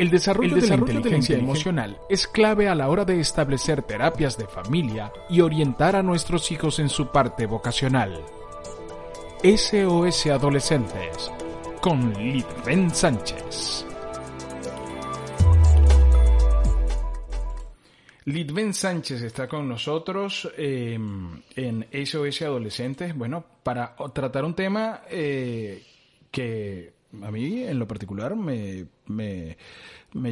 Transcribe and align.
el 0.00 0.08
desarrollo, 0.08 0.56
de, 0.56 0.66
la 0.66 0.76
inteligencia 0.76 1.36
emocional 1.36 1.98
es 2.08 2.26
clave 2.26 2.70
a 2.70 2.74
la 2.74 2.88
hora 2.88 3.04
de 3.04 3.20
establecer 3.20 3.82
terapias 3.82 4.38
de 4.38 4.46
familia 4.46 5.12
y 5.28 5.42
orientar 5.42 5.94
a 5.94 6.02
nuestros 6.02 6.50
hijos 6.50 6.78
en 6.78 6.88
su 6.88 7.08
parte 7.08 7.44
vocacional. 7.44 8.18
SOS 9.44 10.26
Adolescentes 10.28 11.30
con 11.82 12.14
Litven 12.14 12.94
Sánchez. 12.94 13.84
Litven 18.24 18.72
Sánchez 18.72 19.20
está 19.20 19.46
con 19.48 19.68
nosotros 19.68 20.50
em, 20.56 21.42
en 21.54 21.86
SOS 22.06 22.40
Adolescentes, 22.42 23.14
bueno, 23.14 23.44
para 23.62 23.94
tratar 24.14 24.46
un 24.46 24.54
tema 24.54 25.02
eh, 25.10 25.82
que 26.30 26.92
a 27.22 27.30
mí 27.30 27.64
en 27.64 27.78
lo 27.78 27.88
particular 27.88 28.36
me, 28.36 28.86
me, 29.06 29.56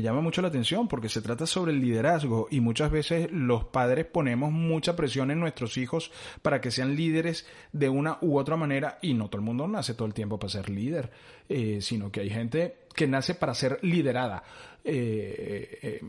llama 0.01 0.21
mucho 0.21 0.43
la 0.43 0.49
atención 0.49 0.87
porque 0.87 1.09
se 1.09 1.21
trata 1.21 1.45
sobre 1.47 1.73
el 1.73 1.81
liderazgo 1.81 2.47
y 2.51 2.61
muchas 2.61 2.91
veces 2.91 3.31
los 3.33 3.65
padres 3.65 4.07
ponemos 4.07 4.53
mucha 4.53 4.95
presión 4.95 5.31
en 5.31 5.41
nuestros 5.41 5.77
hijos 5.77 6.13
para 6.41 6.61
que 6.61 6.71
sean 6.71 6.95
líderes 6.95 7.47
de 7.73 7.89
una 7.89 8.19
u 8.21 8.39
otra 8.39 8.57
manera 8.57 8.99
y 9.03 9.15
no 9.15 9.29
todo 9.29 9.41
el 9.41 9.47
mundo 9.47 9.67
nace 9.67 9.95
todo 9.95 10.07
el 10.07 10.15
tiempo 10.15 10.39
para 10.39 10.51
ser 10.51 10.71
líder, 10.71 11.11
eh, 11.49 11.79
sino 11.81 12.13
que 12.13 12.21
hay 12.21 12.31
gente 12.31 12.77
que 12.95 13.09
nace 13.09 13.35
para 13.35 13.55
ser 13.55 13.79
liderada. 13.83 14.45
Eh, 14.85 15.79
eh, 15.83 16.01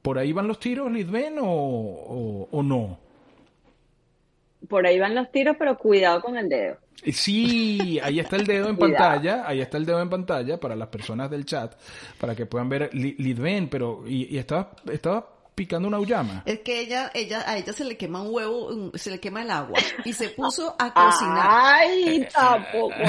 ¿Por 0.00 0.18
ahí 0.18 0.32
van 0.32 0.48
los 0.48 0.58
tiros, 0.58 0.90
Lidven, 0.90 1.36
o, 1.40 2.48
o 2.50 2.62
no? 2.62 2.98
Por 4.68 4.86
ahí 4.86 4.98
van 4.98 5.14
los 5.14 5.30
tiros, 5.30 5.56
pero 5.58 5.78
cuidado 5.78 6.20
con 6.20 6.36
el 6.36 6.48
dedo. 6.48 6.76
Sí, 7.12 8.00
ahí 8.02 8.18
está 8.20 8.36
el 8.36 8.46
dedo 8.46 8.68
en 8.68 8.76
pantalla, 8.78 9.44
ahí 9.46 9.60
está 9.60 9.76
el 9.76 9.86
dedo 9.86 10.00
en 10.00 10.08
pantalla 10.10 10.58
para 10.58 10.74
las 10.76 10.88
personas 10.88 11.30
del 11.30 11.44
chat, 11.44 11.74
para 12.18 12.34
que 12.34 12.46
puedan 12.46 12.68
ver 12.68 12.90
Lidven, 12.94 13.68
pero 13.68 14.04
y, 14.06 14.36
estaba, 14.36 14.70
estaba 14.90 15.28
picando 15.54 15.88
una 15.88 15.98
uyama. 15.98 16.42
Es 16.46 16.60
que 16.60 16.80
ella, 16.80 17.10
ella, 17.14 17.44
a 17.46 17.56
ella 17.56 17.72
se 17.72 17.84
le 17.84 17.96
quema 17.96 18.22
un 18.22 18.34
huevo, 18.34 18.90
se 18.94 19.10
le 19.10 19.20
quema 19.20 19.42
el 19.42 19.50
agua 19.50 19.78
y 20.04 20.12
se 20.12 20.28
puso 20.36 20.74
a 20.78 20.92
cocinar. 20.92 21.46
Ay, 21.48 22.26
tampoco 22.32 22.94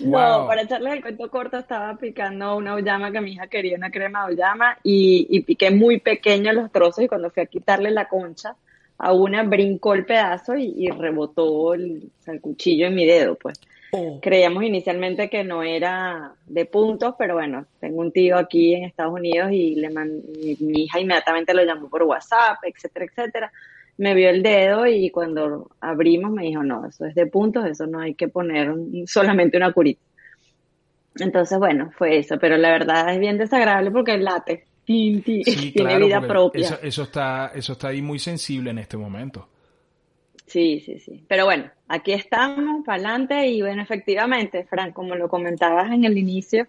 No, 0.00 0.46
para 0.46 0.62
echarles 0.62 0.92
el 0.92 1.02
cuento 1.02 1.30
corto, 1.30 1.58
estaba 1.58 1.96
picando 1.96 2.56
una 2.56 2.74
uyama 2.74 3.10
que 3.10 3.20
mi 3.20 3.32
hija 3.32 3.46
quería 3.48 3.76
una 3.76 3.90
crema 3.90 4.26
de 4.26 4.34
uyama 4.34 4.78
y, 4.82 5.26
y 5.30 5.40
piqué 5.40 5.70
muy 5.70 5.98
pequeño 6.00 6.52
los 6.52 6.70
trozos 6.70 7.04
y 7.04 7.08
cuando 7.08 7.30
fui 7.30 7.42
a 7.42 7.46
quitarle 7.46 7.90
la 7.90 8.06
concha, 8.06 8.56
a 8.98 9.12
una 9.12 9.42
brincó 9.42 9.94
el 9.94 10.06
pedazo 10.06 10.56
y, 10.56 10.88
rebotó 10.88 11.74
el, 11.74 12.10
cuchillo 12.40 12.86
en 12.86 12.94
mi 12.94 13.06
dedo, 13.06 13.36
pues. 13.36 13.60
Oh. 13.92 14.18
Creíamos 14.20 14.64
inicialmente 14.64 15.30
que 15.30 15.44
no 15.44 15.62
era 15.62 16.32
de 16.46 16.64
puntos, 16.64 17.14
pero 17.18 17.34
bueno, 17.34 17.66
tengo 17.78 18.00
un 18.00 18.10
tío 18.10 18.36
aquí 18.36 18.74
en 18.74 18.84
Estados 18.84 19.14
Unidos 19.14 19.50
y 19.52 19.76
le 19.76 19.90
mi, 19.90 20.82
hija 20.82 20.98
inmediatamente 20.98 21.54
lo 21.54 21.64
llamó 21.64 21.88
por 21.88 22.02
WhatsApp, 22.02 22.58
etcétera, 22.64 23.06
etcétera. 23.06 23.52
Me 23.98 24.14
vio 24.14 24.28
el 24.28 24.42
dedo 24.42 24.86
y 24.86 25.10
cuando 25.10 25.70
abrimos 25.80 26.32
me 26.32 26.42
dijo, 26.42 26.62
no, 26.62 26.86
eso 26.86 27.06
es 27.06 27.14
de 27.14 27.26
puntos, 27.26 27.64
eso 27.64 27.86
no 27.86 28.00
hay 28.00 28.14
que 28.14 28.28
poner 28.28 28.74
solamente 29.06 29.56
una 29.56 29.72
curita. 29.72 30.02
Entonces, 31.18 31.58
bueno, 31.58 31.92
fue 31.96 32.18
eso, 32.18 32.38
pero 32.38 32.58
la 32.58 32.70
verdad 32.70 33.14
es 33.14 33.20
bien 33.20 33.38
desagradable 33.38 33.90
porque 33.90 34.18
late 34.18 34.66
tiene 35.74 35.98
vida 35.98 36.20
propia. 36.20 36.78
Eso, 36.82 37.02
está, 37.02 37.50
eso 37.54 37.72
está 37.72 37.88
ahí 37.88 38.00
muy 38.00 38.18
sensible 38.18 38.70
en 38.70 38.78
este 38.78 38.96
momento. 38.96 39.48
Sí, 40.46 40.80
sí, 40.80 41.00
sí. 41.00 41.24
Pero 41.26 41.44
bueno, 41.44 41.68
aquí 41.88 42.12
estamos, 42.12 42.84
para 42.84 42.96
adelante, 42.96 43.48
y 43.48 43.62
bueno, 43.62 43.82
efectivamente, 43.82 44.64
Frank, 44.64 44.92
como 44.92 45.16
lo 45.16 45.28
comentabas 45.28 45.90
en 45.90 46.04
el 46.04 46.16
inicio, 46.16 46.68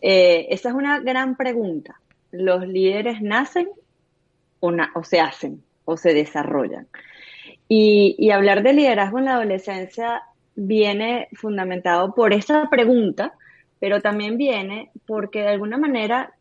eh, 0.00 0.46
esa 0.48 0.70
es 0.70 0.74
una 0.74 1.00
gran 1.00 1.36
pregunta. 1.36 2.00
¿Los 2.30 2.66
líderes 2.66 3.20
nacen 3.20 3.68
o, 4.60 4.72
o 4.94 5.04
se 5.04 5.20
hacen 5.20 5.62
o 5.84 5.98
se 5.98 6.14
desarrollan? 6.14 6.88
Y, 7.68 8.16
y 8.18 8.30
hablar 8.30 8.62
de 8.62 8.72
liderazgo 8.72 9.18
en 9.18 9.26
la 9.26 9.34
adolescencia 9.34 10.22
viene 10.54 11.28
fundamentado 11.34 12.14
por 12.14 12.32
esa 12.32 12.68
pregunta, 12.70 13.34
pero 13.78 14.00
también 14.00 14.38
viene 14.38 14.90
porque 15.06 15.40
de 15.42 15.48
alguna 15.48 15.76
manera 15.76 16.32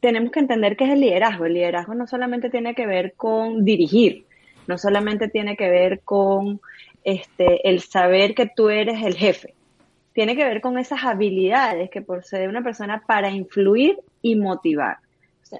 tenemos 0.00 0.32
que 0.32 0.40
entender 0.40 0.76
qué 0.76 0.84
es 0.84 0.90
el 0.90 1.00
liderazgo. 1.00 1.46
El 1.46 1.54
liderazgo 1.54 1.94
no 1.94 2.06
solamente 2.06 2.50
tiene 2.50 2.74
que 2.74 2.86
ver 2.86 3.14
con 3.14 3.64
dirigir, 3.64 4.26
no 4.66 4.78
solamente 4.78 5.28
tiene 5.28 5.56
que 5.56 5.68
ver 5.68 6.00
con 6.00 6.60
este, 7.04 7.68
el 7.68 7.80
saber 7.80 8.34
que 8.34 8.50
tú 8.54 8.68
eres 8.68 9.02
el 9.02 9.14
jefe. 9.14 9.54
Tiene 10.12 10.36
que 10.36 10.44
ver 10.44 10.60
con 10.60 10.78
esas 10.78 11.04
habilidades 11.04 11.90
que 11.90 12.02
posee 12.02 12.48
una 12.48 12.62
persona 12.62 13.02
para 13.06 13.30
influir 13.30 13.98
y 14.22 14.36
motivar. 14.36 14.98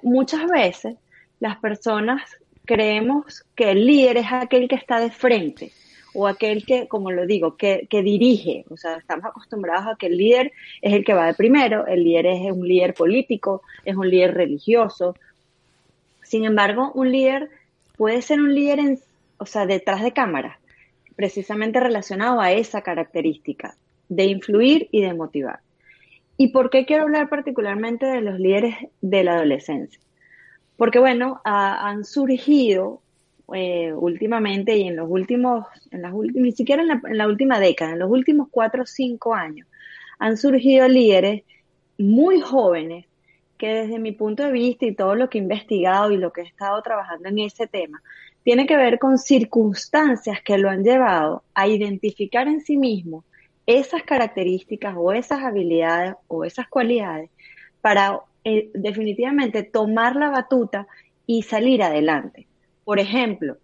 muchas 0.03 0.45
veces 0.47 0.95
las 1.39 1.57
personas 1.57 2.21
creemos 2.65 3.45
que 3.55 3.71
el 3.71 3.85
líder 3.85 4.17
es 4.17 4.27
aquel 4.29 4.67
que 4.67 4.75
está 4.75 4.99
de 4.99 5.09
frente, 5.09 5.71
o 6.13 6.27
aquel 6.27 6.65
que, 6.65 6.87
como 6.87 7.11
lo 7.11 7.25
digo, 7.25 7.57
que, 7.57 7.87
que, 7.89 8.01
dirige. 8.01 8.65
O 8.69 8.77
sea, 8.77 8.97
estamos 8.97 9.25
acostumbrados 9.25 9.87
a 9.87 9.95
que 9.95 10.07
el 10.07 10.17
líder 10.17 10.51
es 10.81 10.93
el 10.93 11.03
que 11.03 11.13
va 11.13 11.27
de 11.27 11.33
primero, 11.33 11.85
el 11.87 12.03
líder 12.03 12.27
es 12.27 12.51
un 12.51 12.67
líder 12.67 12.93
político, 12.93 13.61
es 13.85 13.95
un 13.95 14.09
líder 14.09 14.33
religioso. 14.33 15.15
Sin 16.23 16.45
embargo, 16.45 16.91
un 16.93 17.11
líder 17.11 17.49
puede 17.97 18.21
ser 18.21 18.39
un 18.39 18.53
líder, 18.53 18.79
en, 18.79 18.99
o 19.37 19.45
sea, 19.45 19.65
detrás 19.65 20.01
de 20.01 20.13
cámara, 20.13 20.59
precisamente 21.15 21.79
relacionado 21.79 22.39
a 22.39 22.51
esa 22.51 22.81
característica 22.81 23.75
de 24.07 24.25
influir 24.25 24.87
y 24.91 25.01
de 25.01 25.13
motivar. 25.13 25.59
¿Y 26.37 26.47
por 26.53 26.69
qué 26.69 26.85
quiero 26.85 27.03
hablar 27.03 27.27
particularmente 27.27 28.05
de 28.05 28.21
los 28.21 28.39
líderes 28.39 28.75
de 29.01 29.23
la 29.25 29.33
adolescencia? 29.33 29.99
Porque, 30.77 30.99
bueno, 30.99 31.41
han 31.43 32.05
surgido 32.05 33.01
eh, 33.53 33.93
últimamente 33.93 34.77
y 34.77 34.87
en 34.87 34.95
los 34.95 35.09
últimos, 35.09 35.65
en 35.91 36.01
las 36.01 36.13
ni 36.13 36.51
siquiera 36.51 36.83
en 36.83 37.17
la, 37.17 37.27
última 37.27 37.59
década, 37.59 37.93
en 37.93 37.99
los 37.99 38.09
últimos 38.09 38.47
cuatro 38.51 38.83
o 38.83 38.85
cinco 38.85 39.33
años, 39.33 39.67
han 40.19 40.37
surgido 40.37 40.87
líderes 40.87 41.43
muy 41.97 42.41
jóvenes 42.41 43.05
que 43.57 43.67
desde 43.67 43.99
mi 43.99 44.13
punto 44.13 44.43
de 44.43 44.51
vista 44.51 44.85
y 44.85 44.95
todo 44.95 45.15
lo 45.15 45.29
que 45.29 45.37
he 45.37 45.41
investigado 45.41 46.11
y 46.11 46.17
lo 46.17 46.31
que 46.31 46.41
he 46.41 46.45
estado 46.45 46.81
trabajando 46.81 47.29
en 47.29 47.39
ese 47.39 47.67
tema, 47.67 48.01
tiene 48.43 48.65
que 48.65 48.77
ver 48.77 48.99
con 48.99 49.17
circunstancias 49.17 50.39
que 50.43 50.57
lo 50.57 50.69
han 50.69 50.83
llevado 50.83 51.43
a 51.53 51.67
identificar 51.67 52.47
en 52.47 52.61
sí 52.61 52.77
mismo 52.77 53.23
esas 53.65 54.03
características 54.03 54.95
o 54.97 55.11
esas 55.11 55.43
habilidades 55.43 56.15
o 56.27 56.45
esas 56.45 56.67
cualidades 56.67 57.29
para 57.81 58.21
eh, 58.43 58.71
definitivamente 58.73 59.63
tomar 59.63 60.15
la 60.15 60.29
batuta 60.29 60.87
y 61.27 61.43
salir 61.43 61.83
adelante. 61.83 62.48
Por 62.89 62.99
ejemplo, 62.99 63.57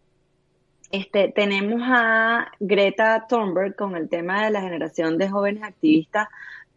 este, 0.92 1.30
tenemos 1.30 1.82
a 1.84 2.52
Greta 2.60 3.26
Thunberg 3.28 3.76
con 3.76 3.96
el 3.96 4.08
tema 4.08 4.46
de 4.46 4.52
la 4.52 4.62
generación 4.62 5.18
de 5.18 5.28
jóvenes 5.30 5.64
activistas 5.64 6.28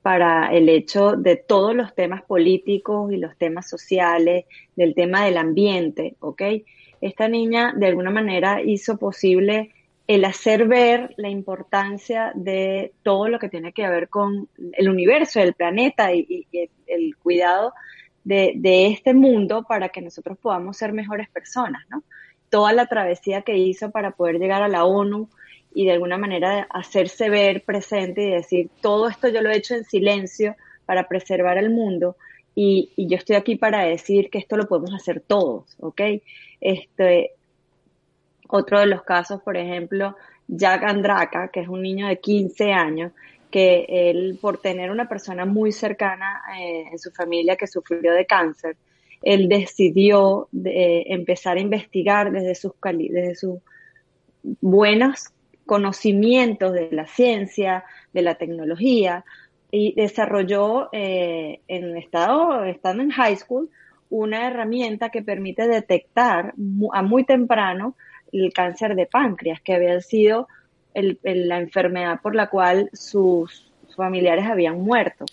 para 0.00 0.50
el 0.50 0.70
hecho 0.70 1.12
de 1.12 1.36
todos 1.36 1.76
los 1.76 1.94
temas 1.94 2.22
políticos 2.22 3.12
y 3.12 3.18
los 3.18 3.36
temas 3.36 3.68
sociales, 3.68 4.46
del 4.76 4.94
tema 4.94 5.26
del 5.26 5.36
ambiente, 5.36 6.16
¿ok? 6.20 6.40
Esta 7.02 7.28
niña 7.28 7.74
de 7.76 7.88
alguna 7.88 8.10
manera 8.10 8.62
hizo 8.62 8.96
posible 8.96 9.74
el 10.06 10.24
hacer 10.24 10.66
ver 10.66 11.12
la 11.18 11.28
importancia 11.28 12.32
de 12.34 12.94
todo 13.02 13.28
lo 13.28 13.38
que 13.38 13.50
tiene 13.50 13.74
que 13.74 13.86
ver 13.90 14.08
con 14.08 14.48
el 14.72 14.88
universo, 14.88 15.38
el 15.38 15.52
planeta 15.52 16.14
y, 16.14 16.46
el 16.86 17.14
cuidado 17.18 17.74
de, 18.24 18.54
de, 18.56 18.86
este 18.86 19.12
mundo 19.12 19.64
para 19.68 19.90
que 19.90 20.00
nosotros 20.00 20.38
podamos 20.38 20.78
ser 20.78 20.94
mejores 20.94 21.28
personas, 21.28 21.82
¿no? 21.90 22.02
Toda 22.50 22.72
la 22.72 22.86
travesía 22.86 23.42
que 23.42 23.56
hizo 23.56 23.90
para 23.90 24.12
poder 24.12 24.38
llegar 24.38 24.62
a 24.62 24.68
la 24.68 24.84
ONU 24.84 25.28
y 25.74 25.86
de 25.86 25.92
alguna 25.92 26.18
manera 26.18 26.66
hacerse 26.70 27.30
ver 27.30 27.62
presente 27.64 28.22
y 28.22 28.30
decir, 28.30 28.70
todo 28.80 29.08
esto 29.08 29.28
yo 29.28 29.42
lo 29.42 29.50
he 29.50 29.56
hecho 29.56 29.74
en 29.74 29.84
silencio 29.84 30.56
para 30.86 31.06
preservar 31.06 31.58
el 31.58 31.70
mundo 31.70 32.16
y, 32.60 32.90
yo 32.96 33.16
estoy 33.16 33.36
aquí 33.36 33.54
para 33.54 33.84
decir 33.84 34.30
que 34.30 34.38
esto 34.38 34.56
lo 34.56 34.66
podemos 34.66 34.92
hacer 34.92 35.20
todos, 35.20 35.76
¿ok? 35.78 36.00
Este, 36.60 37.34
otro 38.48 38.80
de 38.80 38.86
los 38.86 39.04
casos, 39.04 39.40
por 39.42 39.56
ejemplo, 39.56 40.16
Jack 40.48 40.82
Andraka, 40.82 41.48
que 41.52 41.60
es 41.60 41.68
un 41.68 41.82
niño 41.82 42.08
de 42.08 42.18
15 42.18 42.72
años, 42.72 43.12
que 43.48 43.86
él, 43.88 44.38
por 44.40 44.58
tener 44.58 44.90
una 44.90 45.08
persona 45.08 45.44
muy 45.44 45.70
cercana 45.70 46.42
eh, 46.58 46.86
en 46.90 46.98
su 46.98 47.12
familia 47.12 47.54
que 47.54 47.68
sufrió 47.68 48.12
de 48.12 48.26
cáncer, 48.26 48.76
él 49.22 49.48
decidió 49.48 50.48
de, 50.52 51.04
empezar 51.08 51.56
a 51.56 51.60
investigar 51.60 52.30
desde 52.30 52.54
sus, 52.54 52.72
desde 52.82 53.34
sus 53.34 53.58
buenos 54.60 55.30
conocimientos 55.66 56.72
de 56.72 56.88
la 56.92 57.06
ciencia, 57.06 57.84
de 58.12 58.22
la 58.22 58.36
tecnología, 58.36 59.24
y 59.70 59.92
desarrolló 59.94 60.88
eh, 60.92 61.60
en 61.68 61.96
estado, 61.96 62.64
estando 62.64 63.02
en 63.02 63.10
high 63.10 63.36
school, 63.36 63.68
una 64.08 64.46
herramienta 64.46 65.10
que 65.10 65.22
permite 65.22 65.68
detectar 65.68 66.54
a 66.92 67.02
muy 67.02 67.24
temprano 67.24 67.94
el 68.32 68.52
cáncer 68.52 68.94
de 68.94 69.06
páncreas, 69.06 69.60
que 69.60 69.74
había 69.74 70.00
sido 70.00 70.48
la 70.94 71.58
enfermedad 71.58 72.20
por 72.22 72.34
la 72.34 72.48
cual 72.48 72.88
sus 72.92 73.70
familiares 73.94 74.46
habían 74.46 74.80
muerto. 74.80 75.26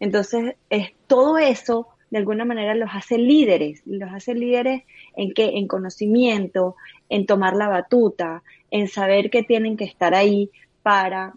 Entonces, 0.00 0.56
es, 0.70 0.92
todo 1.06 1.38
eso 1.38 1.88
de 2.10 2.18
alguna 2.18 2.44
manera 2.44 2.74
los 2.74 2.90
hace 2.92 3.18
líderes, 3.18 3.82
los 3.86 4.10
hace 4.12 4.34
líderes 4.34 4.84
en 5.16 5.34
que 5.34 5.58
en 5.58 5.68
conocimiento, 5.68 6.76
en 7.08 7.26
tomar 7.26 7.54
la 7.54 7.68
batuta, 7.68 8.42
en 8.70 8.88
saber 8.88 9.30
que 9.30 9.42
tienen 9.42 9.76
que 9.76 9.84
estar 9.84 10.14
ahí 10.14 10.50
para 10.82 11.34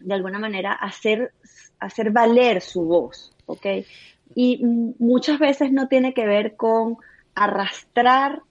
de 0.00 0.14
alguna 0.14 0.38
manera 0.38 0.72
hacer 0.72 1.32
hacer 1.82 2.10
valer 2.10 2.60
su 2.60 2.84
voz, 2.84 3.32
¿ok? 3.46 3.66
Y 4.34 4.64
muchas 4.98 5.38
veces 5.38 5.72
no 5.72 5.88
tiene 5.88 6.14
que 6.14 6.26
ver 6.26 6.56
con 6.56 6.96
arrastrar 7.34 8.42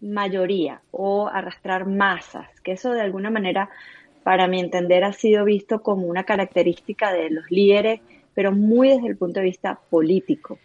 mayoría 0.00 0.82
o 0.90 1.28
arrastrar 1.28 1.86
masas, 1.86 2.48
que 2.62 2.72
eso 2.72 2.92
de 2.92 3.00
alguna 3.00 3.30
manera, 3.30 3.70
para 4.22 4.46
mi 4.46 4.60
entender, 4.60 5.02
ha 5.02 5.12
sido 5.12 5.44
visto 5.44 5.82
como 5.82 6.06
una 6.06 6.24
característica 6.24 7.12
de 7.12 7.30
los 7.30 7.50
líderes, 7.50 8.00
pero 8.34 8.52
muy 8.52 8.90
desde 8.90 9.08
el 9.08 9.16
punto 9.16 9.40
de 9.40 9.46
vista 9.46 9.80
político. 9.90 10.58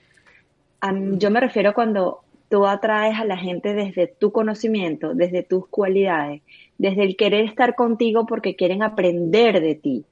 Yo 1.18 1.32
me 1.32 1.40
refiero 1.40 1.74
cuando 1.74 2.22
tú 2.50 2.66
atraes 2.66 3.20
a 3.20 3.26
la 3.26 3.38
gente 3.38 3.74
desde 3.74 4.08
tu 4.08 4.32
conocimiento, 4.32 5.14
desde 5.14 5.44
tus 5.44 5.68
cualidades, 5.68 6.42
desde 6.78 7.04
el 7.04 7.16
querer 7.16 7.46
estar 7.46 7.76
contigo 7.76 8.26
porque 8.26 8.56
quieren 8.56 8.84
aprender 8.84 9.62
de 9.62 9.76
ti. 9.76 10.06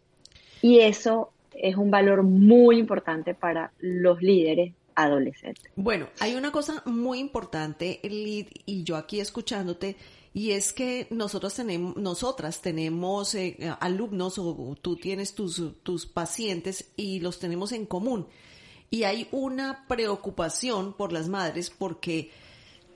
Y 0.62 0.80
eso 0.80 1.32
es 1.54 1.76
un 1.76 1.92
valor 1.92 2.24
muy 2.24 2.78
importante 2.78 3.34
para 3.34 3.72
los 3.80 4.22
líderes 4.22 4.74
adolescentes. 4.96 5.72
Bueno, 5.76 6.08
hay 6.20 6.36
una 6.36 6.52
cosa 6.52 6.82
muy 6.86 7.20
importante, 7.20 8.00
Lid, 8.04 8.48
y 8.66 8.84
yo 8.84 8.96
aquí 8.96 9.20
escuchándote, 9.20 9.96
y 10.34 10.52
es 10.52 10.74
que 10.74 11.08
nosotros 11.10 11.54
tenemos, 11.56 11.96
nosotras 11.98 12.62
tenemos 12.62 13.34
eh, 13.36 13.58
alumnos 13.80 14.38
o 14.38 14.76
tú 14.80 14.96
tienes 14.96 15.34
tus, 15.34 15.64
tus 15.82 16.06
pacientes 16.06 16.92
y 16.96 17.20
los 17.20 17.40
tenemos 17.40 17.72
en 17.72 17.86
común. 17.86 18.28
Y 18.90 19.04
hay 19.04 19.28
una 19.32 19.86
preocupación 19.88 20.94
por 20.94 21.12
las 21.12 21.28
madres 21.28 21.70
porque 21.70 22.32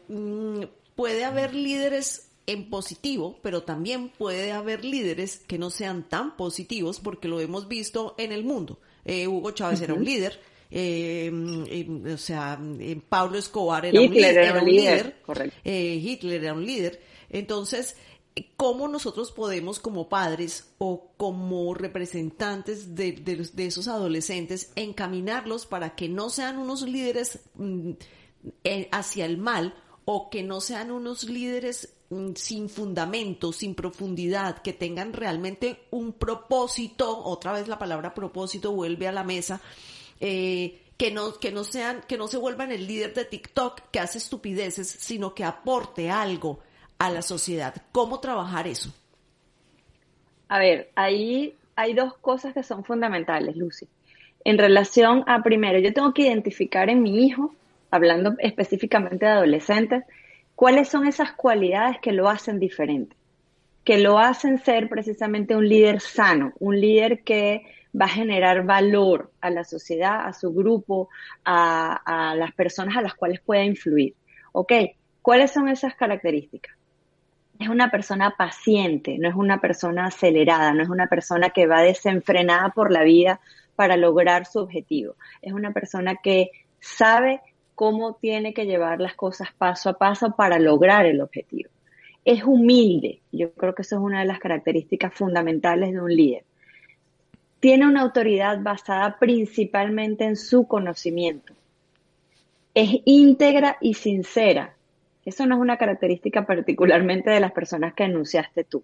mm, 0.07 0.63
puede 0.95 1.25
haber 1.25 1.53
líderes 1.53 2.31
en 2.47 2.69
positivo, 2.69 3.39
pero 3.41 3.63
también 3.63 4.09
puede 4.09 4.51
haber 4.51 4.83
líderes 4.83 5.37
que 5.47 5.57
no 5.57 5.69
sean 5.69 6.07
tan 6.09 6.35
positivos 6.35 6.99
porque 6.99 7.27
lo 7.27 7.39
hemos 7.39 7.67
visto 7.67 8.15
en 8.17 8.31
el 8.31 8.43
mundo. 8.43 8.79
Eh, 9.05 9.27
Hugo 9.27 9.51
Chávez 9.51 9.81
era 9.81 9.93
un 9.93 10.03
líder, 10.03 10.39
eh, 10.69 11.31
o 12.13 12.17
sea, 12.17 12.59
eh, 12.79 12.99
Pablo 13.07 13.37
Escobar 13.37 13.85
era 13.85 13.99
un 13.99 14.13
líder, 14.13 14.37
era 14.37 14.61
un 14.61 14.69
líder, 14.69 15.15
Hitler 15.63 16.43
era 16.43 16.53
un 16.53 16.65
líder. 16.65 17.01
Entonces, 17.29 17.95
¿cómo 18.57 18.87
nosotros 18.87 19.31
podemos 19.31 19.79
como 19.79 20.09
padres 20.09 20.73
o 20.77 21.11
como 21.17 21.73
representantes 21.73 22.95
de, 22.95 23.49
esos 23.57 23.87
adolescentes 23.87 24.71
encaminarlos 24.75 25.65
para 25.65 25.95
que 25.95 26.09
no 26.09 26.29
sean 26.29 26.57
unos 26.57 26.83
líderes 26.83 27.39
mm, 27.55 27.91
hacia 28.91 29.25
el 29.25 29.37
mal 29.37 29.75
o 30.05 30.29
que 30.29 30.43
no 30.43 30.61
sean 30.61 30.91
unos 30.91 31.23
líderes 31.23 31.95
Mm, 32.11 32.33
sin 32.35 32.67
fundamento, 32.67 33.53
sin 33.53 33.73
profundidad, 33.73 34.61
que 34.61 34.73
tengan 34.73 35.13
realmente 35.13 35.87
un 35.91 36.11
propósito, 36.11 37.23
otra 37.23 37.53
vez 37.53 37.69
la 37.69 37.79
palabra 37.79 38.13
propósito 38.13 38.73
vuelve 38.73 39.07
a 39.07 39.13
la 39.13 39.23
mesa, 39.23 39.61
eh, 40.19 40.81
que 40.97 41.09
no, 41.09 41.39
que 41.39 41.53
no 41.53 41.63
sean, 41.63 42.03
que 42.09 42.17
no 42.17 42.27
se 42.27 42.37
vuelvan 42.37 42.73
el 42.73 42.85
líder 42.85 43.13
de 43.13 43.23
TikTok 43.23 43.91
que 43.91 44.01
hace 44.01 44.17
estupideces, 44.17 44.89
sino 44.89 45.33
que 45.33 45.45
aporte 45.45 46.09
algo 46.11 46.59
a 47.01 47.09
la 47.09 47.21
sociedad. 47.21 47.73
¿Cómo 47.91 48.19
trabajar 48.19 48.67
eso? 48.67 48.93
A 50.47 50.59
ver, 50.59 50.91
ahí 50.95 51.55
hay 51.75 51.93
dos 51.93 52.15
cosas 52.17 52.53
que 52.53 52.63
son 52.63 52.83
fundamentales, 52.83 53.55
Lucy. 53.55 53.87
En 54.43 54.57
relación 54.57 55.23
a, 55.27 55.43
primero, 55.43 55.79
yo 55.79 55.93
tengo 55.93 56.13
que 56.13 56.23
identificar 56.23 56.89
en 56.89 57.01
mi 57.01 57.25
hijo, 57.25 57.53
hablando 57.89 58.35
específicamente 58.39 59.25
de 59.25 59.31
adolescentes, 59.31 60.03
¿Cuáles 60.61 60.89
son 60.89 61.07
esas 61.07 61.31
cualidades 61.31 61.97
que 62.03 62.11
lo 62.11 62.29
hacen 62.29 62.59
diferente? 62.59 63.15
Que 63.83 63.97
lo 63.97 64.19
hacen 64.19 64.59
ser 64.59 64.89
precisamente 64.89 65.55
un 65.55 65.67
líder 65.67 66.01
sano, 66.01 66.53
un 66.59 66.79
líder 66.79 67.23
que 67.23 67.63
va 67.99 68.05
a 68.05 68.09
generar 68.09 68.63
valor 68.63 69.31
a 69.41 69.49
la 69.49 69.63
sociedad, 69.63 70.23
a 70.23 70.33
su 70.33 70.53
grupo, 70.53 71.09
a, 71.43 72.35
las 72.37 72.51
personas 72.53 72.95
a 72.95 73.01
las 73.01 73.15
cuales 73.15 73.39
pueda 73.39 73.63
influir. 73.63 74.13
¿Ok? 74.51 74.71
¿Cuáles 75.23 75.51
son 75.51 75.67
esas 75.67 75.95
características? 75.95 76.75
Es 77.61 77.69
una 77.69 77.91
persona 77.91 78.33
paciente, 78.35 79.19
no 79.19 79.29
es 79.29 79.35
una 79.35 79.61
persona 79.61 80.07
acelerada, 80.07 80.73
no 80.73 80.81
es 80.81 80.89
una 80.89 81.05
persona 81.05 81.51
que 81.51 81.67
va 81.67 81.83
desenfrenada 81.83 82.69
por 82.69 82.91
la 82.91 83.03
vida 83.03 83.39
para 83.75 83.97
lograr 83.97 84.47
su 84.47 84.57
objetivo. 84.57 85.13
Es 85.43 85.53
una 85.53 85.71
persona 85.71 86.15
que 86.15 86.49
sabe 86.79 87.39
cómo 87.75 88.15
tiene 88.15 88.55
que 88.55 88.65
llevar 88.65 88.99
las 88.99 89.13
cosas 89.13 89.49
paso 89.55 89.89
a 89.89 89.99
paso 89.99 90.35
para 90.35 90.57
lograr 90.57 91.05
el 91.05 91.21
objetivo. 91.21 91.69
Es 92.25 92.43
humilde, 92.43 93.21
yo 93.31 93.51
creo 93.51 93.75
que 93.75 93.83
eso 93.83 93.97
es 93.97 94.01
una 94.01 94.21
de 94.21 94.25
las 94.25 94.39
características 94.39 95.13
fundamentales 95.13 95.91
de 95.91 96.01
un 96.01 96.15
líder. 96.15 96.43
Tiene 97.59 97.85
una 97.85 98.01
autoridad 98.01 98.59
basada 98.59 99.19
principalmente 99.19 100.23
en 100.23 100.35
su 100.35 100.67
conocimiento. 100.67 101.53
Es 102.73 102.89
íntegra 103.05 103.77
y 103.81 103.93
sincera. 103.93 104.73
Eso 105.25 105.45
no 105.45 105.55
es 105.55 105.61
una 105.61 105.77
característica 105.77 106.45
particularmente 106.45 107.29
de 107.29 107.39
las 107.39 107.51
personas 107.51 107.93
que 107.93 108.03
enunciaste 108.03 108.63
tú. 108.63 108.83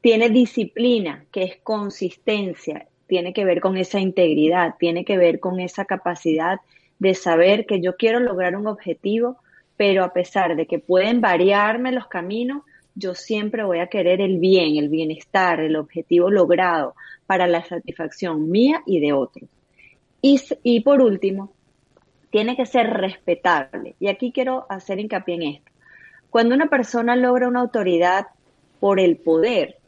Tiene 0.00 0.30
disciplina, 0.30 1.24
que 1.30 1.42
es 1.42 1.56
consistencia, 1.62 2.86
tiene 3.06 3.32
que 3.32 3.44
ver 3.44 3.60
con 3.60 3.76
esa 3.76 4.00
integridad, 4.00 4.76
tiene 4.78 5.04
que 5.04 5.18
ver 5.18 5.38
con 5.38 5.60
esa 5.60 5.84
capacidad 5.84 6.60
de 6.98 7.14
saber 7.14 7.66
que 7.66 7.80
yo 7.80 7.96
quiero 7.96 8.20
lograr 8.20 8.56
un 8.56 8.66
objetivo, 8.66 9.38
pero 9.76 10.04
a 10.04 10.12
pesar 10.12 10.56
de 10.56 10.66
que 10.66 10.78
pueden 10.78 11.20
variarme 11.20 11.92
los 11.92 12.06
caminos, 12.06 12.62
yo 12.94 13.14
siempre 13.14 13.64
voy 13.64 13.78
a 13.80 13.86
querer 13.86 14.20
el 14.20 14.38
bien, 14.38 14.76
el 14.76 14.88
bienestar, 14.88 15.60
el 15.60 15.76
objetivo 15.76 16.30
logrado 16.30 16.94
para 17.26 17.46
la 17.46 17.64
satisfacción 17.64 18.50
mía 18.50 18.82
y 18.86 19.00
de 19.00 19.12
otros. 19.12 19.48
Y, 20.22 20.80
por 20.80 21.00
último, 21.00 21.52
tiene 22.30 22.56
que 22.56 22.66
ser 22.66 22.88
respetable. 22.88 23.96
Y 24.00 24.08
aquí 24.08 24.32
quiero 24.32 24.66
hacer 24.68 24.98
hincapié 25.00 25.34
en 25.34 25.42
esto. 25.42 25.70
Cuando 26.30 26.54
una 26.54 26.66
persona 26.66 27.16
logra 27.16 27.48
una 27.48 27.60
autoridad 27.60 28.26
por 28.78 29.00
el 29.00 29.16
poder, 29.16 29.78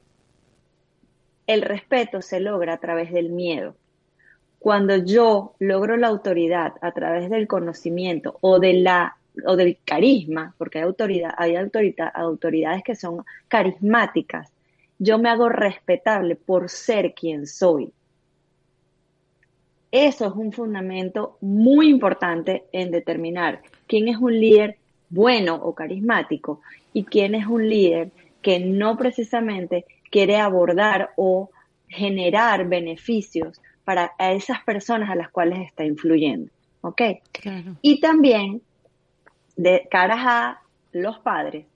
el 1.47 1.63
respeto 1.63 2.21
se 2.23 2.41
logra 2.41 2.75
a 2.75 2.79
través 2.79 3.13
del 3.13 3.31
miedo. 3.31 3.77
Cuando 4.59 4.97
yo 4.97 5.55
logro 5.59 5.97
la 5.97 6.09
autoridad 6.09 6.75
a 6.81 6.93
través 6.93 7.31
del 7.31 7.49
conocimiento 7.49 8.39
o 8.41 8.59
de 8.59 8.75
la 8.75 9.17
o 9.47 9.57
del 9.57 9.79
carisma, 9.85 10.55
porque 10.59 10.79
hay 10.79 10.85
autoridad, 10.85 11.33
hay 11.37 11.57
autoridades 11.57 12.83
que 12.85 12.95
son 12.95 13.25
carismáticas, 13.49 14.53
yo 14.99 15.19
me 15.19 15.31
hago 15.31 15.49
respetable 15.49 16.37
por 16.37 16.69
ser 16.69 17.15
quien 17.15 17.47
soy. 17.47 17.93
Eso 19.93 20.27
es 20.27 20.33
un 20.35 20.53
fundamento 20.53 21.37
muy 21.43 21.91
importante 21.91 22.65
en 22.73 22.91
determinar 22.91 23.61
quién 23.87 24.09
es 24.09 24.17
un 24.17 24.33
líder 24.33 24.79
bueno 25.11 25.55
o 25.55 25.75
carismático 25.75 26.63
y 26.95 27.05
quién 27.05 27.35
es 27.35 27.47
un 27.47 27.69
líder 27.69 28.11
que 28.41 28.59
no 28.59 28.97
precisamente 28.97 29.85
quiere 30.11 30.39
abordar 30.39 31.11
o 31.17 31.51
generar 31.89 32.67
beneficios 32.69 33.61
para 33.85 34.13
esas 34.19 34.65
personas 34.65 35.11
a 35.11 35.15
las 35.15 35.29
cuales 35.29 35.61
está 35.61 35.85
influyendo. 35.85 36.51
¿Ok? 36.81 37.03
Y 37.83 38.01
también, 38.01 38.63
de 39.57 39.87
caras 39.91 40.21
a 40.23 40.63
los 40.93 41.19
padres, 41.19 41.67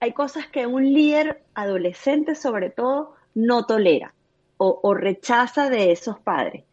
hay 0.00 0.12
cosas 0.12 0.46
que 0.46 0.66
un 0.66 0.90
líder 0.92 1.42
adolescente 1.54 2.34
sobre 2.34 2.70
todo 2.70 3.14
no 3.34 3.66
tolera 3.66 4.14
o, 4.56 4.80
o 4.82 4.94
rechaza 4.94 5.68
de 5.68 5.92
esos 5.92 6.18
padres. 6.18 6.64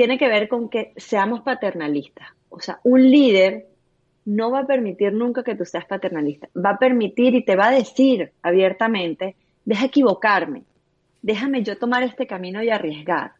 Tiene 0.00 0.16
que 0.16 0.28
ver 0.28 0.48
con 0.48 0.70
que 0.70 0.94
seamos 0.96 1.42
paternalistas. 1.42 2.26
O 2.48 2.58
sea, 2.58 2.80
un 2.84 3.02
líder 3.10 3.66
no 4.24 4.50
va 4.50 4.60
a 4.60 4.66
permitir 4.66 5.12
nunca 5.12 5.44
que 5.44 5.54
tú 5.54 5.66
seas 5.66 5.84
paternalista. 5.84 6.48
Va 6.56 6.70
a 6.70 6.78
permitir 6.78 7.34
y 7.34 7.44
te 7.44 7.54
va 7.54 7.66
a 7.68 7.70
decir 7.70 8.32
abiertamente 8.40 9.36
deja 9.66 9.84
equivocarme, 9.84 10.62
déjame 11.20 11.62
yo 11.62 11.76
tomar 11.76 12.02
este 12.02 12.26
camino 12.26 12.62
y 12.62 12.70
arriesgar. 12.70 13.32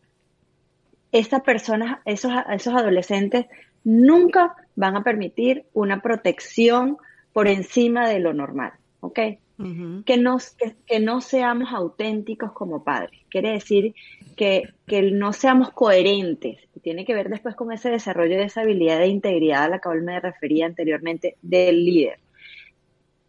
Estas 1.12 1.40
personas, 1.40 2.00
esos, 2.04 2.30
esos 2.52 2.74
adolescentes 2.74 3.46
nunca 3.82 4.54
van 4.76 4.98
a 4.98 5.02
permitir 5.02 5.64
una 5.72 6.02
protección 6.02 6.98
por 7.32 7.48
encima 7.48 8.06
de 8.06 8.20
lo 8.20 8.34
normal, 8.34 8.72
¿ok? 9.00 9.18
Que, 10.06 10.74
que, 10.86 11.00
no 11.00 11.20
seamos 11.20 11.72
auténticos 11.72 12.52
como 12.52 12.82
padres. 12.82 13.20
Quiere 13.28 13.52
decir 13.52 13.94
que, 14.36 14.72
no 15.12 15.32
seamos 15.32 15.70
coherentes. 15.70 16.58
tiene 16.82 17.04
que 17.04 17.14
ver 17.14 17.28
después 17.28 17.54
con 17.54 17.72
ese 17.72 17.90
desarrollo 17.90 18.36
de 18.36 18.44
esa 18.44 18.62
habilidad 18.62 18.98
de 18.98 19.08
integridad 19.08 19.64
a 19.64 19.68
la 19.68 19.80
cual 19.80 20.02
me 20.02 20.18
refería 20.18 20.66
anteriormente 20.66 21.36
del 21.42 21.84
líder. 21.84 22.18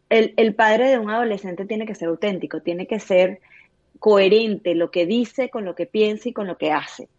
El, 0.09 0.33
el 0.37 0.55
padre 0.55 0.89
de 0.89 0.99
un 0.99 1.09
adolescente 1.09 1.65
tiene 1.65 1.85
que 1.85 1.95
ser 1.95 2.09
auténtico, 2.09 2.61
tiene 2.61 2.87
que 2.87 2.99
ser 2.99 3.39
coherente 3.99 4.75
lo 4.75 4.89
que 4.89 5.05
dice 5.05 5.49
con 5.49 5.65
lo 5.65 5.75
que 5.75 5.85
piensa 5.85 6.29
y 6.29 6.33
con 6.33 6.47
lo 6.47 6.57
que 6.57 6.71
hace. 6.71 7.09